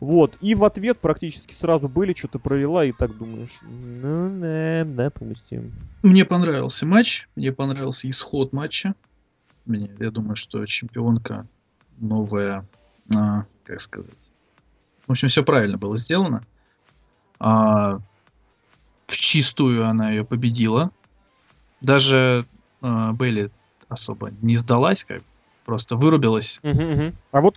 [0.00, 5.10] Вот, и в ответ практически сразу были, что-то провела, и так думаешь, ну, да, да,
[5.10, 5.70] поместим.
[6.02, 8.94] Мне понравился матч, мне понравился исход матча.
[9.64, 11.46] Мне, я думаю, что чемпионка
[11.98, 12.66] новая,
[13.14, 14.10] а, как сказать.
[15.06, 16.42] В общем, все правильно было сделано.
[17.38, 17.98] А,
[19.06, 20.90] в чистую она ее победила.
[21.80, 22.46] Даже
[22.80, 23.50] а, Бейли
[23.88, 25.22] особо не сдалась, как
[25.64, 26.58] просто вырубилась.
[26.62, 27.12] Угу, угу.
[27.30, 27.56] А вот,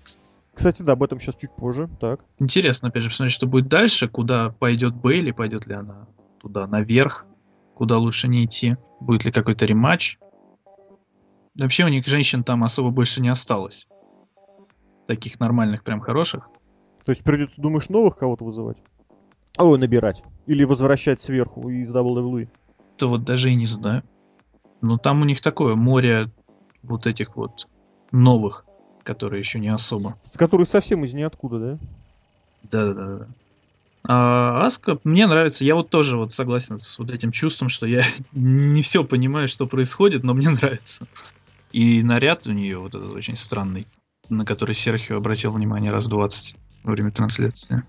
[0.54, 1.90] кстати, да, об этом сейчас чуть позже.
[2.00, 2.20] Так.
[2.40, 6.08] Интересно, опять же, посмотреть, что будет дальше, куда пойдет Бейли, пойдет ли она
[6.42, 7.26] туда наверх,
[7.74, 10.18] куда лучше не идти, будет ли какой-то рематч.
[11.56, 13.88] Вообще у них женщин там особо больше не осталось.
[15.08, 16.50] Таких нормальных, прям хороших.
[17.06, 18.78] То есть придется, думаешь, новых кого-то вызывать?
[19.58, 20.24] Ой, набирать.
[20.48, 22.50] Или возвращать сверху из WWE.
[22.96, 24.04] Это вот даже и не знаю.
[24.82, 26.30] Но там у них такое море
[26.84, 27.68] вот этих вот
[28.12, 28.66] новых
[29.06, 30.16] которые еще не особо.
[30.36, 31.78] Которые совсем из ниоткуда, да?
[32.64, 33.28] Да-да-да.
[34.08, 35.64] А Аска мне нравится.
[35.64, 39.68] Я вот тоже вот согласен с вот этим чувством, что я не все понимаю, что
[39.68, 41.08] происходит, но мне нравится.
[41.76, 43.86] И наряд у нее вот этот очень странный,
[44.30, 47.84] на который Серхио обратил внимание раз 20 во время трансляции.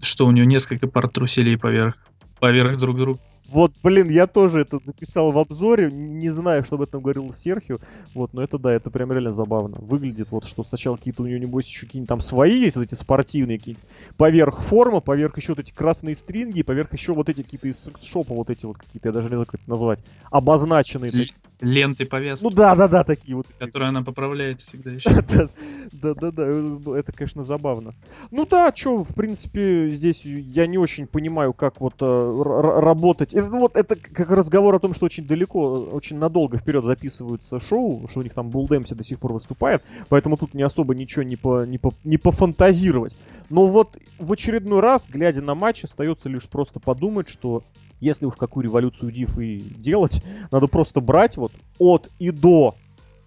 [0.00, 1.96] Что у нее несколько пар труселей поверх,
[2.38, 3.20] поверх друг друга.
[3.48, 7.78] Вот, блин, я тоже это записал в обзоре, не знаю, что об этом говорил Серхио,
[8.14, 9.76] вот, но это, да, это прям реально забавно.
[9.80, 12.94] Выглядит вот, что сначала какие-то у него, небось, еще какие-нибудь там свои есть, вот эти
[12.94, 13.84] спортивные какие-нибудь,
[14.16, 18.34] поверх форма, поверх еще вот эти красные стринги, поверх еще вот эти какие-то из секс-шопа,
[18.34, 21.12] вот эти вот какие-то, я даже не знаю, как это назвать, обозначенные.
[21.12, 21.26] Л-
[21.60, 22.44] ленты повязки.
[22.44, 23.46] Ну да, да, да, такие вот.
[23.58, 25.10] Которые она поправляет всегда еще.
[25.92, 27.94] Да, да, да, это, конечно, забавно.
[28.30, 32.42] Ну да, что, в принципе, здесь я не очень понимаю, как вот э,
[32.80, 33.32] работать.
[33.34, 37.60] Это, ну, вот это как разговор о том, что очень далеко, очень надолго вперед записываются
[37.60, 41.22] шоу, что у них там Булдемси до сих пор выступает, поэтому тут не особо ничего
[41.22, 43.16] не, по, не, по, не пофантазировать.
[43.48, 47.62] Но вот в очередной раз, глядя на матч, остается лишь просто подумать, что
[48.00, 52.74] если уж какую революцию див и делать, надо просто брать вот от и до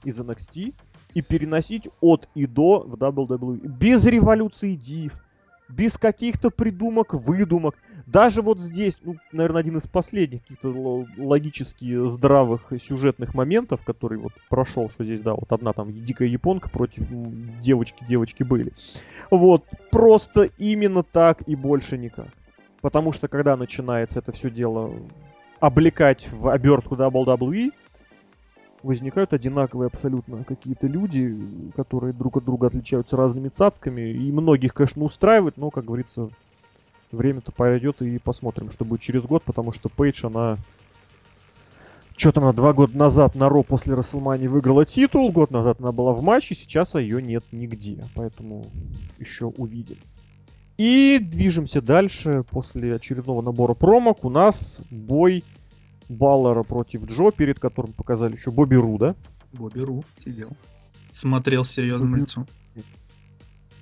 [0.03, 0.73] из NXT
[1.13, 3.67] и переносить от и до в WWE.
[3.67, 5.13] Без революции див,
[5.69, 7.75] без каких-то придумок, выдумок.
[8.05, 14.33] Даже вот здесь, ну, наверное, один из последних каких-то логически здравых сюжетных моментов, который вот
[14.49, 17.05] прошел, что здесь, да, вот одна там дикая японка против
[17.61, 18.73] девочки, девочки были.
[19.29, 22.29] Вот, просто именно так и больше никак.
[22.81, 24.93] Потому что когда начинается это все дело
[25.59, 27.71] облекать в обертку WWE,
[28.83, 31.37] возникают одинаковые абсолютно какие-то люди,
[31.75, 34.11] которые друг от друга отличаются разными цацками.
[34.11, 36.29] И многих, конечно, устраивает, но, как говорится,
[37.11, 40.57] время-то пойдет и посмотрим, что будет через год, потому что Пейдж, она...
[42.15, 45.93] Что там, она два года назад на Ро после Расселмани выиграла титул, год назад она
[45.93, 48.65] была в матче, сейчас ее нет нигде, поэтому
[49.17, 49.97] еще увидим.
[50.79, 52.45] И движемся дальше.
[52.49, 55.43] После очередного набора промок у нас бой
[56.07, 59.13] Баллера против Джо, перед которым показали еще Бобби Руда.
[59.51, 60.47] Бобби Ру сидел.
[61.11, 62.21] Смотрел с серьезным Бобби...
[62.21, 62.47] лицом.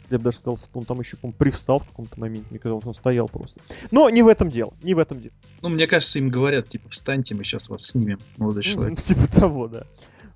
[0.10, 2.47] Я бы даже сказал, что он там еще, по привстал в каком-то моменте.
[2.49, 3.62] Мне казалось, он стоял просто.
[3.91, 4.73] Но не в этом дело.
[4.81, 5.36] Не в этом дело.
[5.62, 8.99] Ну, мне кажется, им говорят, типа, встаньте, мы сейчас вас снимем, молодой человек.
[9.03, 9.86] Типа того, да.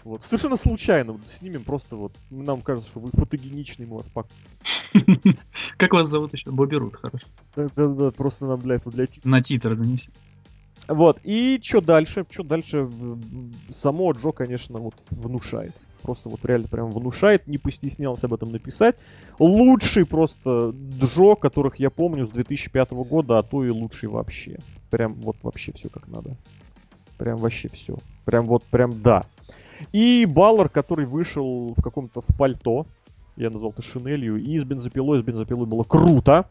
[0.03, 0.23] Вот.
[0.23, 4.27] Совершенно случайно вот, снимем, просто вот нам кажется, что вы фотогеничный, мы вас пак.
[5.77, 6.51] Как вас зовут еще?
[6.51, 7.25] Бобби Рут, хорошо.
[7.55, 9.29] Да-да-да, просто нам для этого, для титра.
[9.29, 10.11] На титр занеси.
[10.87, 12.25] Вот, и что дальше?
[12.29, 12.89] Что дальше?
[13.69, 15.73] Само Джо, конечно, вот внушает.
[16.01, 18.95] Просто вот реально прям внушает, не постеснялся об этом написать.
[19.37, 24.59] Лучший просто Джо, которых я помню с 2005 года, а то и лучший вообще.
[24.89, 26.35] Прям вот вообще все как надо.
[27.17, 27.97] Прям вообще все.
[28.25, 29.25] Прям вот прям да.
[29.91, 32.85] И Баллар, который вышел в каком-то в пальто,
[33.35, 36.49] я назвал это шинелью, и с бензопилой, с бензопилой было круто.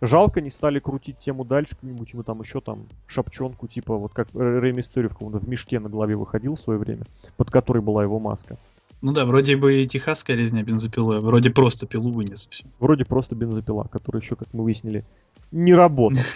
[0.00, 4.28] Жалко, не стали крутить тему дальше, как-нибудь ему там еще там шапчонку, типа вот как
[4.34, 7.04] Рэй Мистерио в каком-то в мешке на голове выходил в свое время,
[7.36, 8.58] под которой была его маска.
[9.00, 12.48] Ну да, вроде бы и техасская резня бензопилой, вроде просто пилу вынес.
[12.50, 12.64] Все.
[12.78, 15.04] Вроде просто бензопила, которая еще, как мы выяснили,
[15.50, 16.26] не работает.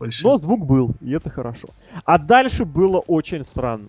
[0.22, 1.68] Но звук был, и это хорошо.
[2.04, 3.88] А дальше было очень странно.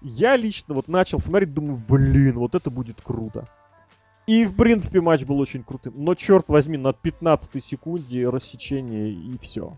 [0.00, 3.48] Я лично вот начал смотреть, думаю, блин, вот это будет круто.
[4.26, 5.94] И, в принципе, матч был очень крутым.
[5.96, 9.74] Но, черт возьми, на 15 секунде рассечение и все.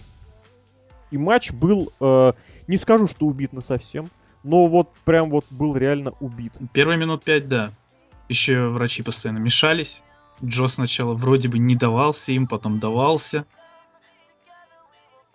[1.11, 2.33] И матч был, э,
[2.67, 4.09] не скажу, что убит на совсем,
[4.43, 6.53] но вот прям вот был реально убит.
[6.73, 7.71] Первые минут пять, да.
[8.29, 10.03] Еще врачи постоянно мешались.
[10.45, 13.47] Джо сначала вроде бы не давался им, потом давался.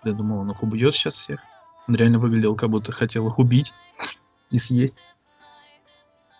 [0.03, 1.39] Я думал, он их убьет сейчас всех.
[1.87, 3.73] Он реально выглядел, как будто хотел их убить
[4.51, 4.99] и съесть.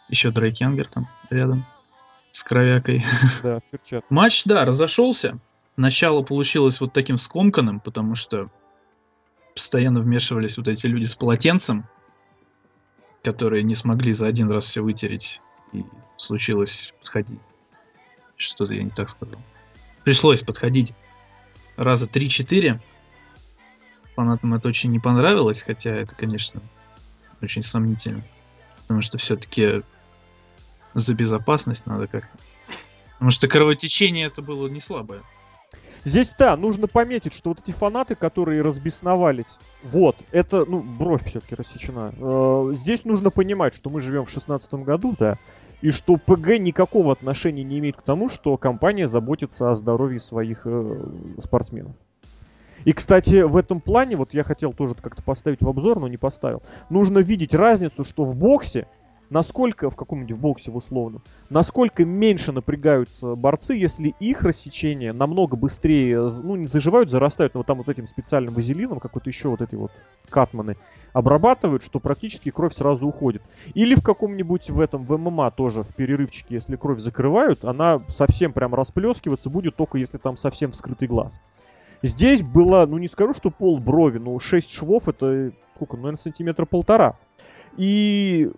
[0.10, 1.66] Еще Дрейк Янгер там рядом
[2.32, 3.06] с кровякой.
[3.44, 3.62] Да,
[4.10, 5.40] Матч, да, разошелся.
[5.78, 8.50] Начало получилось вот таким скомканным, потому что
[9.54, 11.86] постоянно вмешивались вот эти люди с полотенцем,
[13.24, 15.42] которые не смогли за один раз все вытереть.
[15.74, 15.84] И
[16.18, 17.40] случилось подходить.
[18.38, 19.40] Что-то я не так сказал.
[20.04, 20.94] Пришлось подходить
[21.78, 22.80] раза 3-4.
[24.16, 26.62] Фанатам это очень не понравилось, хотя это, конечно,
[27.46, 28.22] очень сомнительно.
[28.82, 29.82] Потому что все-таки
[30.94, 32.38] за безопасность надо как-то.
[33.14, 35.22] Потому что кровотечение это было не слабое.
[36.04, 41.56] Здесь, да, нужно пометить, что вот эти фанаты, которые разбесновались, вот, это, ну, бровь все-таки
[41.56, 42.14] рассечена.
[42.16, 45.40] Э, здесь нужно понимать, что мы живем в шестнадцатом году, да,
[45.82, 50.62] и что ПГ никакого отношения не имеет к тому, что компания заботится о здоровье своих
[50.66, 51.08] э,
[51.44, 51.96] спортсменов.
[52.86, 56.18] И, кстати, в этом плане, вот я хотел тоже как-то поставить в обзор, но не
[56.18, 56.62] поставил.
[56.90, 58.88] Нужно видеть разницу, что в боксе,
[59.32, 66.30] насколько, в каком-нибудь боксе в условном, насколько меньше напрягаются борцы, если их рассечения намного быстрее,
[66.44, 69.74] ну, не заживают, зарастают, но вот там вот этим специальным вазелином, какой-то еще вот эти
[69.74, 69.92] вот
[70.30, 70.78] катманы,
[71.12, 73.42] обрабатывают, что практически кровь сразу уходит.
[73.74, 78.54] Или в каком-нибудь в этом, в ММА тоже, в перерывчике, если кровь закрывают, она совсем
[78.54, 81.42] прям расплескиваться будет, только если там совсем вскрытый глаз.
[82.02, 86.66] Здесь было, ну не скажу, что пол брови, но 6 швов это сколько, наверное, сантиметра
[86.66, 87.18] полтора.
[87.78, 88.50] И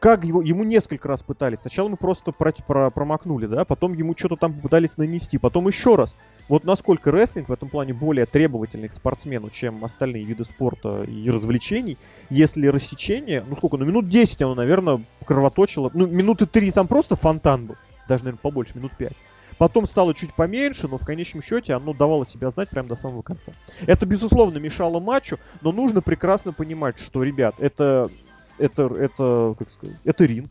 [0.00, 1.60] как его, ему несколько раз пытались.
[1.60, 5.94] Сначала мы просто про, про, промокнули, да, потом ему что-то там пытались нанести, потом еще
[5.94, 6.16] раз.
[6.48, 11.28] Вот насколько рестлинг в этом плане более требовательный к спортсмену, чем остальные виды спорта и
[11.30, 11.98] развлечений,
[12.30, 17.14] если рассечение, ну сколько, ну минут 10 оно, наверное, кровоточило, ну минуты 3 там просто
[17.14, 17.76] фонтан был,
[18.08, 19.12] даже, наверное, побольше, минут 5.
[19.60, 23.20] Потом стало чуть поменьше, но в конечном счете оно давало себя знать прямо до самого
[23.20, 23.52] конца.
[23.86, 28.08] Это, безусловно, мешало матчу, но нужно прекрасно понимать, что, ребят, это
[28.56, 30.50] это, это, как сказать, это ринг.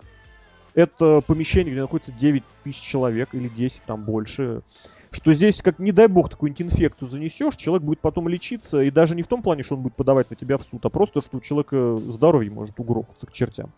[0.75, 4.61] Это помещение, где находится 9 тысяч человек или 10, там больше.
[5.09, 9.15] Что здесь, как не дай бог, какую-нибудь инфекцию занесешь, человек будет потом лечиться, и даже
[9.15, 11.37] не в том плане, что он будет подавать на тебя в суд, а просто, что
[11.37, 13.71] у человека здоровье может угрохаться к чертям.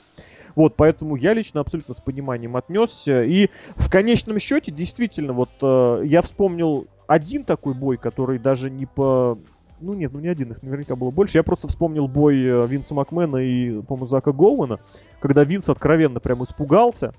[0.55, 3.23] Вот, поэтому я лично абсолютно с пониманием отнесся.
[3.23, 8.85] И в конечном счете, действительно, вот э, я вспомнил один такой бой, который даже не
[8.85, 9.37] по
[9.81, 11.37] ну нет, ну не один, их наверняка было больше.
[11.37, 14.79] Я просто вспомнил бой э, Винса Макмена и, по-моему, Зака Гоуэна,
[15.19, 17.13] когда Винс откровенно прям испугался,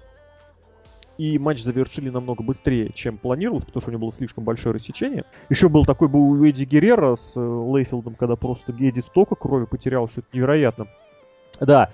[1.18, 5.24] и матч завершили намного быстрее, чем планировалось, потому что у него было слишком большое рассечение.
[5.50, 9.66] Еще был такой был у Эдди Геррера с э, Лейфилдом, когда просто Эдди столько крови
[9.66, 10.86] потерял, что это невероятно.
[11.64, 11.90] Да.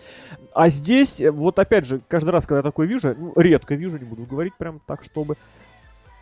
[0.54, 3.98] А здесь, э, вот опять же, каждый раз, когда я такое вижу, ну, редко вижу,
[3.98, 5.36] не буду говорить прям так, чтобы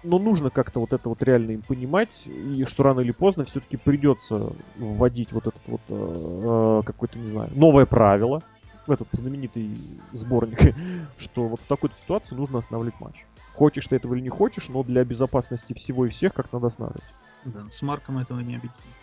[0.03, 3.77] но нужно как-то вот это вот реально им понимать, и что рано или поздно все-таки
[3.77, 8.43] придется вводить вот этот вот э, э, какое-то, не знаю, новое правило,
[8.87, 9.77] в этот знаменитый
[10.13, 10.75] сборник,
[11.19, 13.25] что вот в такой-то ситуации нужно останавливать матч.
[13.55, 17.05] Хочешь ты этого или не хочешь, но для безопасности всего и всех как надо останавливать.
[17.45, 18.95] Да, с Марком этого не объяснить.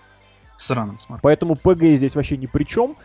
[0.57, 1.21] Сраным с Марком.
[1.21, 2.95] Поэтому ПГ здесь вообще ни при чем.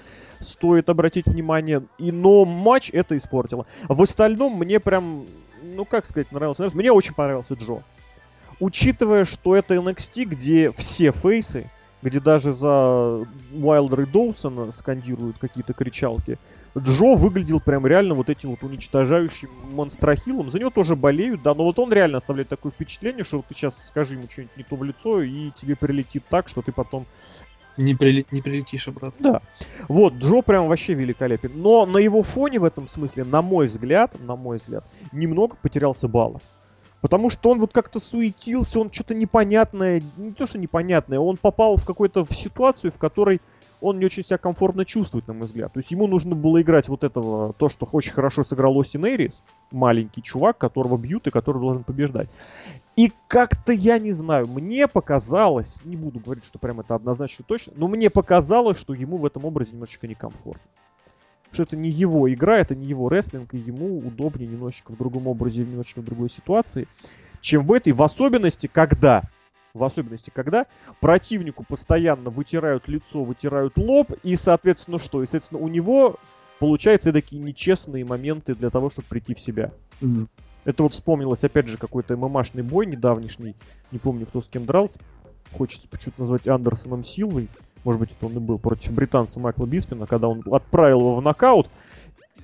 [0.40, 1.82] Стоит обратить внимание.
[1.98, 3.66] И, но матч это испортило.
[3.88, 5.26] В остальном мне прям
[5.62, 6.68] ну как сказать, нравился.
[6.74, 7.82] Мне очень понравился Джо.
[8.60, 11.70] Учитывая, что это NXT, где все фейсы,
[12.02, 13.24] где даже за
[13.54, 16.38] Уайлдер и Доусона скандируют какие-то кричалки,
[16.76, 20.50] Джо выглядел прям реально вот этим вот уничтожающим монстрохилом.
[20.50, 23.54] За него тоже болеют, да, но вот он реально оставляет такое впечатление, что вот ты
[23.54, 27.06] сейчас скажи ему что-нибудь не то в лицо, и тебе прилетит так, что ты потом
[27.78, 29.32] не, прилет, не прилетишь обратно.
[29.32, 29.40] Да.
[29.88, 31.52] Вот, Джо прям вообще великолепен.
[31.54, 36.08] Но на его фоне в этом смысле, на мой взгляд, на мой взгляд, немного потерялся
[36.08, 36.42] баллов.
[37.00, 41.76] Потому что он вот как-то суетился, он что-то непонятное, не то что непонятное, он попал
[41.76, 43.40] в какую-то ситуацию, в которой
[43.80, 45.72] он не очень себя комфортно чувствует, на мой взгляд.
[45.72, 49.44] То есть ему нужно было играть вот этого, то, что очень хорошо сыграл Остин Эрис,
[49.70, 52.28] маленький чувак, которого бьют и который должен побеждать.
[52.96, 57.72] И как-то, я не знаю, мне показалось, не буду говорить, что прям это однозначно точно,
[57.76, 60.68] но мне показалось, что ему в этом образе немножечко некомфортно.
[61.50, 65.28] Что это не его игра, это не его рестлинг, и ему удобнее немножечко в другом
[65.28, 66.88] образе, немножечко в другой ситуации,
[67.40, 69.22] чем в этой, в особенности, когда
[69.74, 70.66] в особенности, когда
[71.00, 75.22] противнику постоянно вытирают лицо, вытирают лоб, и, соответственно, что?
[75.22, 76.16] И, соответственно, у него
[76.58, 79.72] получаются такие нечестные моменты для того, чтобы прийти в себя.
[80.00, 80.26] Mm-hmm.
[80.64, 83.54] Это вот вспомнилось, опять же, какой-то ММАшный бой недавнешний,
[83.92, 85.00] не помню, кто с кем дрался,
[85.52, 87.48] хочется почему-то назвать Андерсоном Силвой,
[87.84, 91.22] может быть, это он и был против британца Майкла Биспина, когда он отправил его в
[91.22, 91.70] нокаут,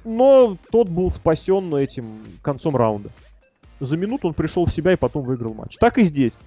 [0.05, 3.11] но тот был спасен этим концом раунда.
[3.81, 5.77] За минуту он пришел в себя и потом выиграл матч.
[5.77, 6.39] Так и здесь.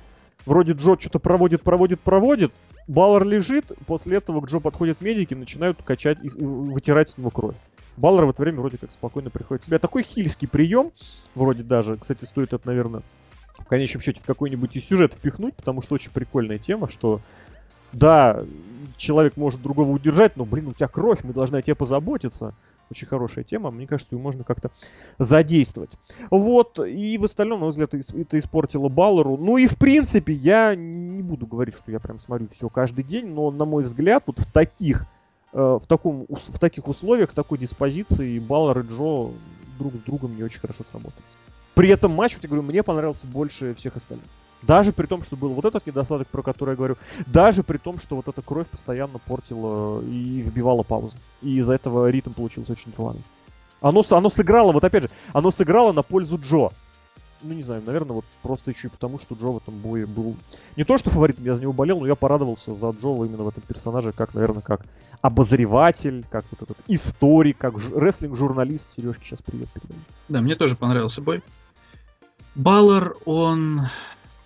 [0.48, 2.54] Вроде Джо что-то проводит, проводит, проводит.
[2.88, 7.56] Баллар лежит, после этого к Джо подходят медики, начинают качать и вытирать с него кровь.
[7.98, 9.78] Баллар в это время вроде как спокойно приходит в себя.
[9.78, 10.93] Такой хильский прием,
[11.36, 13.02] вроде даже, кстати, стоит это, наверное,
[13.60, 17.20] в конечном счете в какой-нибудь и сюжет впихнуть, потому что очень прикольная тема, что
[17.91, 18.41] да,
[18.95, 22.54] человек может другого удержать, но, блин, у тебя кровь, мы должны о тебе позаботиться.
[22.89, 24.71] Очень хорошая тема, мне кажется, ее можно как-то
[25.19, 25.91] задействовать.
[26.31, 29.38] Вот, и в остальном, на мой взгляд, это испортило Баллеру.
[29.38, 33.27] Ну и, в принципе, я не буду говорить, что я прям смотрю все каждый день,
[33.27, 35.05] но, на мой взгляд, вот в таких,
[35.53, 39.31] э, в, таком, в таких условиях, такой диспозиции Баллер и Джо
[39.77, 41.23] друг с другом не очень хорошо сработали.
[41.75, 44.25] При этом матч, вот я говорю, мне понравился больше всех остальных.
[44.64, 46.97] Даже при том, что был вот этот недостаток, про который я говорю,
[47.28, 51.16] даже при том, что вот эта кровь постоянно портила и вбивала паузу.
[51.41, 53.22] И из-за этого ритм получился очень рваный.
[53.82, 56.72] Оно, оно сыграло, вот опять же, оно сыграло на пользу Джо.
[57.43, 60.36] Ну, не знаю, наверное, вот просто еще и потому, что Джо в этом бое был...
[60.76, 63.47] Не то, что фаворитом, я за него болел, но я порадовался за Джо именно в
[63.47, 64.82] этом персонаже, как, наверное, как
[65.22, 67.91] обозреватель, как вот этот историк, как ж...
[67.91, 68.88] рестлинг-журналист.
[68.95, 69.99] Сережке сейчас привет передаю.
[70.30, 71.43] Да, мне тоже понравился бой.
[72.55, 73.88] Баллар, он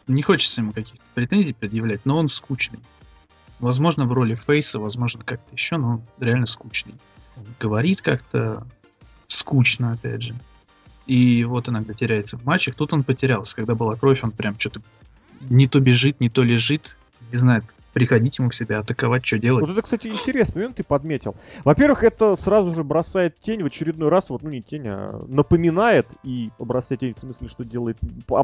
[0.07, 2.79] не хочется ему каких-то претензий предъявлять, но он скучный.
[3.59, 6.95] Возможно, в роли Фейса, возможно, как-то еще, но он реально скучный.
[7.59, 8.65] говорит как-то
[9.27, 10.35] скучно, опять же.
[11.05, 12.75] И вот иногда теряется в матчах.
[12.75, 13.55] Тут он потерялся.
[13.55, 14.81] Когда была кровь, он прям что-то
[15.41, 16.97] не то бежит, не то лежит.
[17.31, 19.61] Не знает, приходить ему в себя, атаковать, что делать.
[19.61, 21.35] Вот это, кстати, интересный момент ты подметил.
[21.63, 26.07] Во-первых, это сразу же бросает тень в очередной раз, вот, ну не тень, а напоминает
[26.23, 27.97] и бросает тень в смысле, что делает,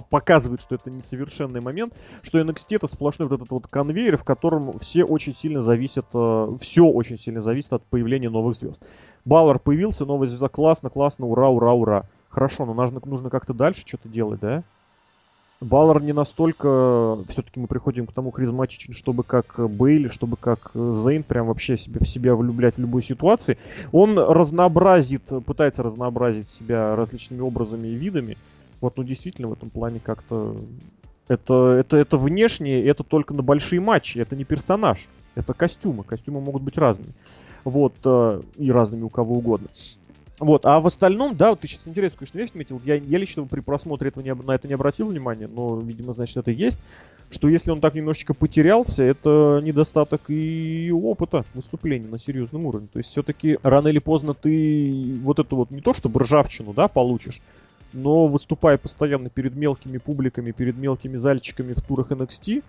[0.09, 4.77] показывает, что это несовершенный момент, что NXT это сплошной вот этот вот конвейер, в котором
[4.79, 8.83] все очень сильно зависят, э, все очень сильно зависит от появления новых звезд.
[9.25, 12.03] Баллар появился, новая звезда, классно, классно, ура, ура, ура.
[12.29, 14.63] Хорошо, но нужно, нужно как-то дальше что-то делать, да?
[15.59, 21.23] Баллар не настолько, все-таки мы приходим к тому харизматичен, чтобы как Бейли, чтобы как Зейн
[21.23, 23.57] прям вообще себе, в себя влюблять в любой ситуации.
[23.91, 28.37] Он разнообразит, пытается разнообразить себя различными образами и видами.
[28.81, 30.55] Вот, ну действительно в этом плане как-то
[31.27, 36.03] это, это, это внешнее, это только на большие матчи, это не персонаж, это костюмы.
[36.03, 37.13] Костюмы могут быть разными.
[37.63, 39.67] Вот, э, и разными у кого угодно.
[40.39, 42.79] Вот, а в остальном, да, вот ты сейчас интересную, конечно, вещь отметил.
[42.85, 46.37] Я, я лично при просмотре этого не, на это не обратил внимания, но, видимо, значит,
[46.37, 46.79] это есть.
[47.31, 52.87] Что если он так немножечко потерялся, это недостаток и опыта выступления на серьезном уровне.
[52.93, 56.87] То есть все-таки рано или поздно ты вот эту вот не то что ржавчину, да,
[56.87, 57.41] получишь,
[57.91, 62.63] но выступая постоянно перед мелкими публиками, перед мелкими зальчиками в турах NXT,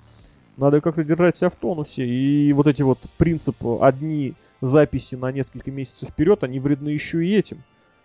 [0.57, 2.07] надо как-то держать себя в тонусе.
[2.07, 7.35] И вот эти вот принципы одни записи на несколько месяцев вперед, они вредны еще и
[7.35, 7.63] этим.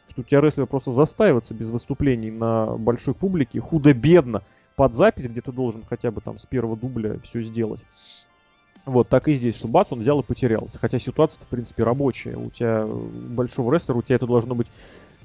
[0.08, 4.44] Что у тебя рестлер просто застаивается без выступлений на большой публике, худо-бедно,
[4.76, 7.82] под запись, где ты должен хотя бы там с первого дубля все сделать.
[8.86, 10.78] Вот, так и здесь, что бац, он взял и потерялся.
[10.80, 12.36] Хотя ситуация в принципе, рабочая.
[12.36, 14.68] У тебя большого рестлера, у тебя это должно быть,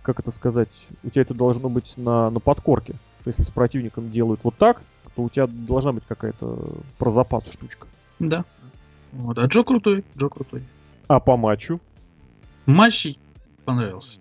[0.03, 0.69] как это сказать,
[1.03, 2.95] у тебя это должно быть на, на подкорке.
[3.21, 4.83] Что если с противником делают вот так,
[5.17, 6.59] то у тебя должна быть какая-то
[6.99, 7.89] про запас штучка.
[8.21, 8.45] Да.
[9.13, 10.63] Вот, а Джо крутой, Джо крутой.
[11.09, 11.81] А по матчу?
[12.67, 13.17] Матч
[13.65, 14.19] понравился.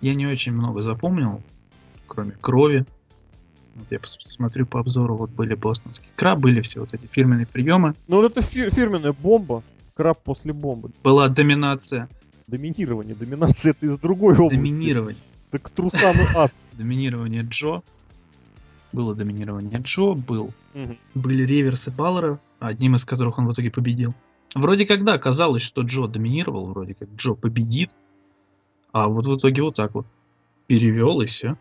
[0.00, 1.42] Я не очень много запомнил,
[2.06, 2.84] кроме крови.
[3.76, 7.94] Вот я посмотрю по обзору, вот были бостонские краб, были все вот эти фирменные приемы.
[8.08, 9.62] Ну вот это фир- фирменная бомба,
[9.94, 10.90] краб после бомбы.
[11.04, 12.08] Была доминация.
[12.46, 14.56] Доминирование, доминация это из другой области.
[14.56, 15.20] Доминирование.
[15.50, 16.58] Так трусам и ас.
[16.72, 17.82] Доминирование Джо.
[18.92, 20.52] Было доминирование Джо, был.
[21.14, 24.14] Были реверсы Баллера, одним из которых он в итоге победил.
[24.56, 27.90] Вроде как да, казалось, что Джо доминировал, вроде как Джо победит,
[28.90, 30.06] а вот в итоге вот так вот
[30.66, 31.58] перевел и все.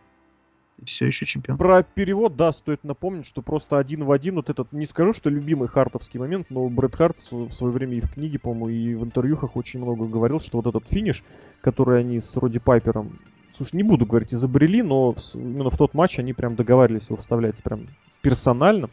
[0.81, 1.57] И все еще чемпион.
[1.57, 5.29] Про перевод, да, стоит напомнить, что просто один в один вот этот, не скажу, что
[5.29, 9.03] любимый хартовский момент, но Брэд Харт в свое время и в книге, по-моему, и в
[9.03, 11.23] интервьюхах очень много говорил, что вот этот финиш,
[11.61, 13.19] который они с Роди Пайпером,
[13.51, 17.61] слушай, не буду говорить, изобрели, но именно в тот матч они прям договаривались его вставлять
[17.61, 17.87] прям
[18.21, 18.89] персонально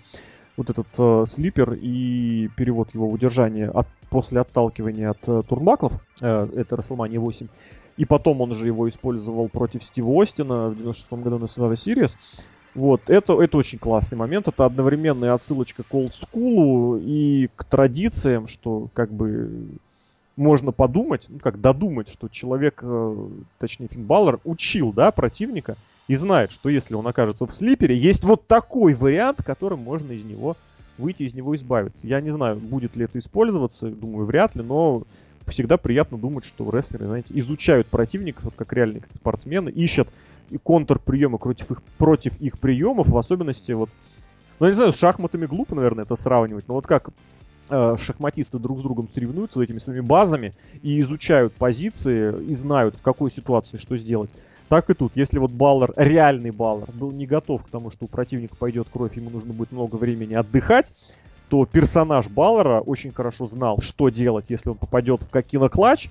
[0.57, 6.49] вот этот э, слипер и перевод его удержания от, после отталкивания от э, турнбаклов, э,
[6.57, 7.49] это WrestleMania 8,
[7.97, 12.17] и потом он же его использовал против Стива Остина в 96 году на Survivor Series.
[12.75, 14.49] Вот, это, это очень классный момент.
[14.49, 19.69] Это одновременная отсылочка к олдскулу и к традициям, что как бы
[20.37, 23.29] можно подумать, ну как додумать, что человек, э,
[23.59, 25.77] точнее Финн Баллар, учил, да, противника,
[26.13, 30.25] и знает, что если он окажется в слипере, есть вот такой вариант, которым можно из
[30.25, 30.59] него
[30.99, 32.07] выйти, из него избавиться.
[32.07, 35.05] Я не знаю, будет ли это использоваться, думаю, вряд ли, но
[35.47, 40.07] всегда приятно думать, что рестлеры, знаете, изучают противников, вот как реальные спортсмены, ищут
[40.51, 43.89] и контрприемы против их, против их приемов, в особенности вот,
[44.61, 47.09] ну, не знаю, с шахматами глупо, наверное, это сравнивать, но вот как
[47.71, 50.53] э, шахматисты друг с другом соревнуются этими своими базами
[50.83, 54.29] и изучают позиции, и знают, в какой ситуации что сделать.
[54.73, 55.13] Так и тут.
[55.17, 59.19] Если вот Баллар, реальный Баллар, был не готов к тому, что у противника пойдет кровь,
[59.19, 60.95] ему нужно будет много времени отдыхать,
[61.51, 66.09] то персонаж Баллара очень хорошо знал, что делать, если он попадет в Кокина Клатч,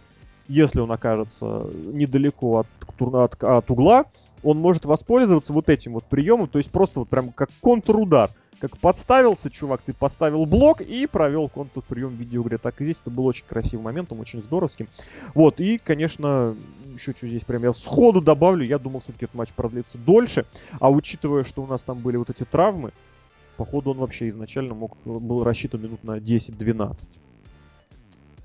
[0.48, 2.68] если он окажется недалеко от,
[3.00, 4.06] от, от угла,
[4.44, 8.30] он может воспользоваться вот этим вот приемом, то есть просто вот прям как контрудар.
[8.60, 12.60] Как подставился чувак, ты поставил блок и провел контрприем в видеоигре.
[12.60, 14.86] Так и здесь это был очень красивый момент, он очень здоровский.
[15.34, 16.56] Вот, и, конечно,
[16.94, 20.46] еще что здесь прям я сходу добавлю, я думал, все-таки этот матч продлится дольше,
[20.80, 22.92] а учитывая, что у нас там были вот эти травмы,
[23.58, 27.10] походу он вообще изначально мог, был рассчитан минут на 10-12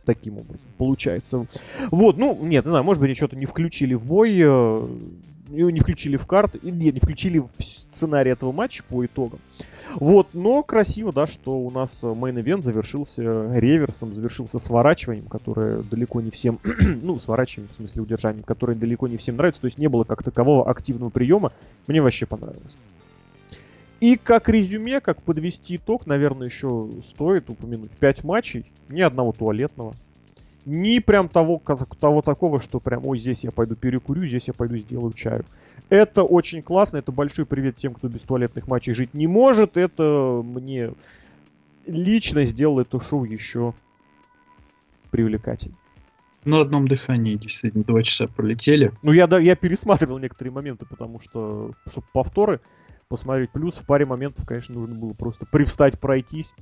[0.05, 0.61] таким образом.
[0.79, 1.47] Получается.
[1.91, 4.89] Вот, ну, нет, не знаю, может быть, они что-то не включили в бой, э,
[5.49, 9.41] не включили в карты, нет, не включили в сценарий этого матча по итогам.
[9.95, 13.23] Вот, но красиво, да, что у нас мейн-эвент завершился
[13.53, 16.59] реверсом, завершился сворачиванием, которое далеко не всем,
[17.03, 20.23] ну, сворачиванием, в смысле удержанием, которое далеко не всем нравится, то есть не было как
[20.23, 21.53] такового активного приема,
[21.87, 22.77] мне вообще понравилось.
[24.01, 27.91] И как резюме, как подвести итог, наверное, еще стоит упомянуть.
[27.93, 29.95] 5 матчей, ни одного туалетного,
[30.67, 31.63] ни прям того,
[32.01, 35.45] того такого, что прям, ой, здесь я пойду перекурю, здесь я пойду сделаю чаю.
[35.89, 39.77] Это очень классно, это большой привет тем, кто без туалетных матчей жить не может.
[39.77, 40.93] Это мне
[41.87, 43.75] лично сделал это шоу еще
[45.13, 45.79] привлекательнее.
[46.45, 48.93] На одном дыхании действительно два часа пролетели.
[49.03, 52.61] Ну, я, да, я пересматривал некоторые моменты, потому что, чтобы повторы
[53.09, 53.51] посмотреть.
[53.51, 56.53] Плюс в паре моментов, конечно, нужно было просто привстать, пройтись,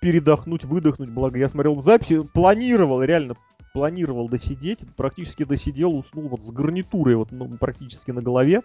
[0.00, 1.10] передохнуть, выдохнуть.
[1.10, 3.34] Благо, я смотрел записи, планировал, реально
[3.72, 8.62] планировал досидеть, практически досидел, уснул вот с гарнитурой вот ну, практически на голове.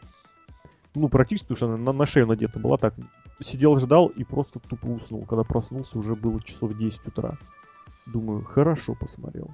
[0.95, 2.93] Ну, практически, потому что она на, на шею надета была так.
[3.41, 5.25] Сидел, ждал и просто тупо уснул.
[5.25, 7.37] Когда проснулся, уже было часов 10 утра.
[8.05, 9.49] Думаю, хорошо посмотрел.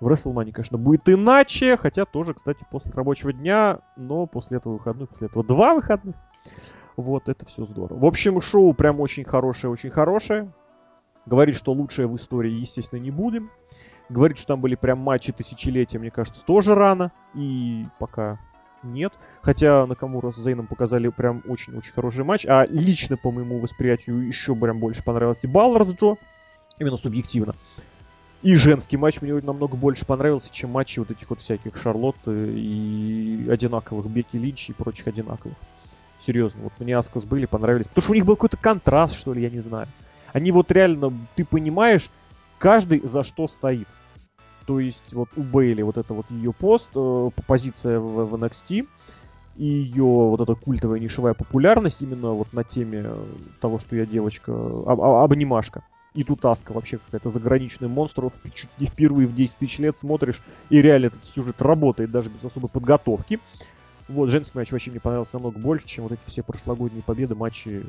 [0.00, 5.08] В WrestleMania, конечно, будет иначе, хотя тоже, кстати, после рабочего дня, но после этого выходных,
[5.08, 6.14] после этого два выходных.
[6.96, 7.98] Вот, это все здорово.
[7.98, 10.52] В общем, шоу прям очень хорошее, очень хорошее.
[11.28, 13.50] Говорит, что лучшее в истории, естественно, не будем.
[14.08, 17.12] Говорит, что там были прям матчи тысячелетия, мне кажется, тоже рано.
[17.34, 18.38] И пока
[18.82, 19.12] нет.
[19.42, 22.46] Хотя Накамура с Зейном показали прям очень-очень хороший матч.
[22.46, 26.14] А лично, по моему восприятию, еще прям больше понравился Баллар с Джо.
[26.78, 27.54] Именно субъективно.
[28.40, 33.46] И женский матч мне намного больше понравился, чем матчи вот этих вот всяких Шарлотт и
[33.50, 35.56] одинаковых Беки Линч и прочих одинаковых.
[36.20, 37.88] Серьезно, вот мне Аскас были, понравились.
[37.88, 39.88] Потому что у них был какой-то контраст, что ли, я не знаю.
[40.32, 42.10] Они вот реально, ты понимаешь,
[42.58, 43.88] каждый за что стоит.
[44.66, 48.86] То есть вот у Бейли вот это вот ее пост, э, позиция в, в NXT,
[49.56, 53.06] и ее вот эта культовая нишевая популярность именно вот на теме
[53.60, 55.82] того, что я девочка, об, обнимашка.
[56.14, 60.42] И тут Аска вообще какая-то заграничный монстр, чуть не впервые в 10 тысяч лет смотришь,
[60.70, 63.40] и реально этот сюжет работает даже без особой подготовки.
[64.08, 67.84] Вот, женский матч вообще мне понравился намного больше, чем вот эти все прошлогодние победы, матчи,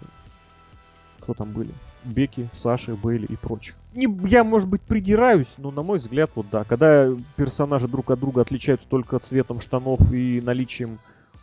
[1.30, 1.70] кто там были?
[2.04, 3.76] Беки, Саши, Бейли и прочих.
[3.94, 8.20] Не, я, может быть, придираюсь, но, на мой взгляд, вот да, когда персонажи друг от
[8.20, 10.98] друга отличаются только цветом штанов и наличием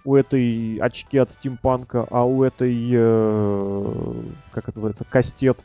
[0.04, 4.14] у этой очки от стимпанка, а у этой, э,
[4.50, 5.58] как это называется, кастет,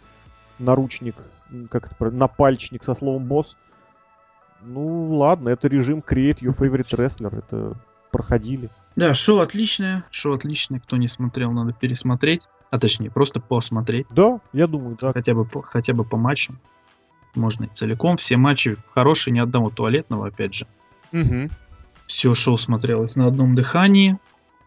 [0.59, 1.15] наручник,
[1.69, 3.57] как это напальчник со словом босс.
[4.61, 7.75] Ну, ладно, это режим Create Your Favorite Wrestler, это
[8.11, 8.69] проходили.
[8.95, 10.79] Да, шоу отличное, шоу отличное.
[10.79, 12.43] Кто не смотрел, надо пересмотреть.
[12.71, 14.07] А точнее, просто посмотреть.
[14.11, 15.11] Да, я думаю, да.
[15.11, 16.57] Хотя бы хотя бы по матчам.
[17.35, 18.17] Можно и целиком.
[18.17, 20.67] Все матчи хорошие, ни одного туалетного, опять же.
[21.11, 21.49] Угу.
[22.07, 24.17] Все шоу смотрелось на одном дыхании.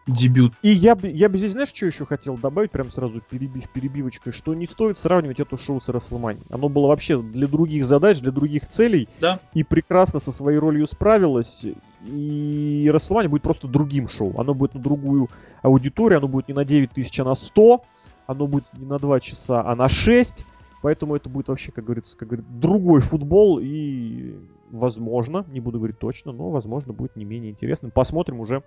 [0.05, 0.53] Дебют.
[0.61, 4.33] И я бы, я бы здесь, знаешь, что еще хотел добавить, прям сразу перебив перебивочкой,
[4.33, 6.41] что не стоит сравнивать это шоу с Расселмани.
[6.51, 9.09] Оно было вообще для других задач, для других целей.
[9.19, 9.39] Да.
[9.55, 11.65] И прекрасно со своей ролью справилось
[12.07, 14.33] и Расселмания будет просто другим шоу.
[14.37, 15.29] Оно будет на другую
[15.61, 17.81] аудиторию, оно будет не на 9 тысяч, а на 100.
[18.27, 20.43] Оно будет не на 2 часа, а на 6.
[20.81, 23.59] Поэтому это будет вообще, как говорится, как говорит, другой футбол.
[23.61, 24.35] И,
[24.71, 27.91] возможно, не буду говорить точно, но, возможно, будет не менее интересным.
[27.91, 28.63] Посмотрим уже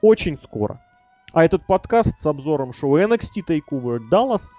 [0.00, 0.80] очень скоро.
[1.32, 4.42] А этот подкаст с обзором шоу NXT TakeOver Dallas–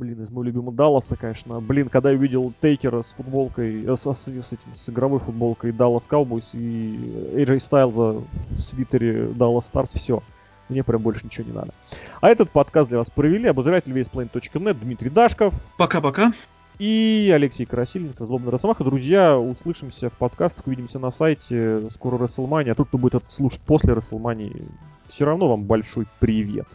[0.00, 1.60] Блин, из моего любимого Далласа, конечно.
[1.60, 6.08] Блин, когда я увидел Тейкера с футболкой, э, с, с, этим, с игровой футболкой Dallas
[6.08, 6.96] Cowboys и
[7.34, 10.22] AJ Styles в свитере Dallas Stars, все.
[10.70, 11.72] Мне прям больше ничего не надо.
[12.20, 15.52] А этот подкаст для вас провели обозреватель весьplanet.net Дмитрий Дашков.
[15.76, 16.32] Пока-пока.
[16.78, 18.84] И Алексей Красильников, Злобный Росомаха.
[18.84, 21.82] Друзья, услышимся в подкастах, увидимся на сайте.
[21.90, 22.70] Скоро WrestleMania.
[22.70, 24.64] А тот, кто будет это слушать после WrestleMania,
[25.06, 26.66] все равно вам большой привет.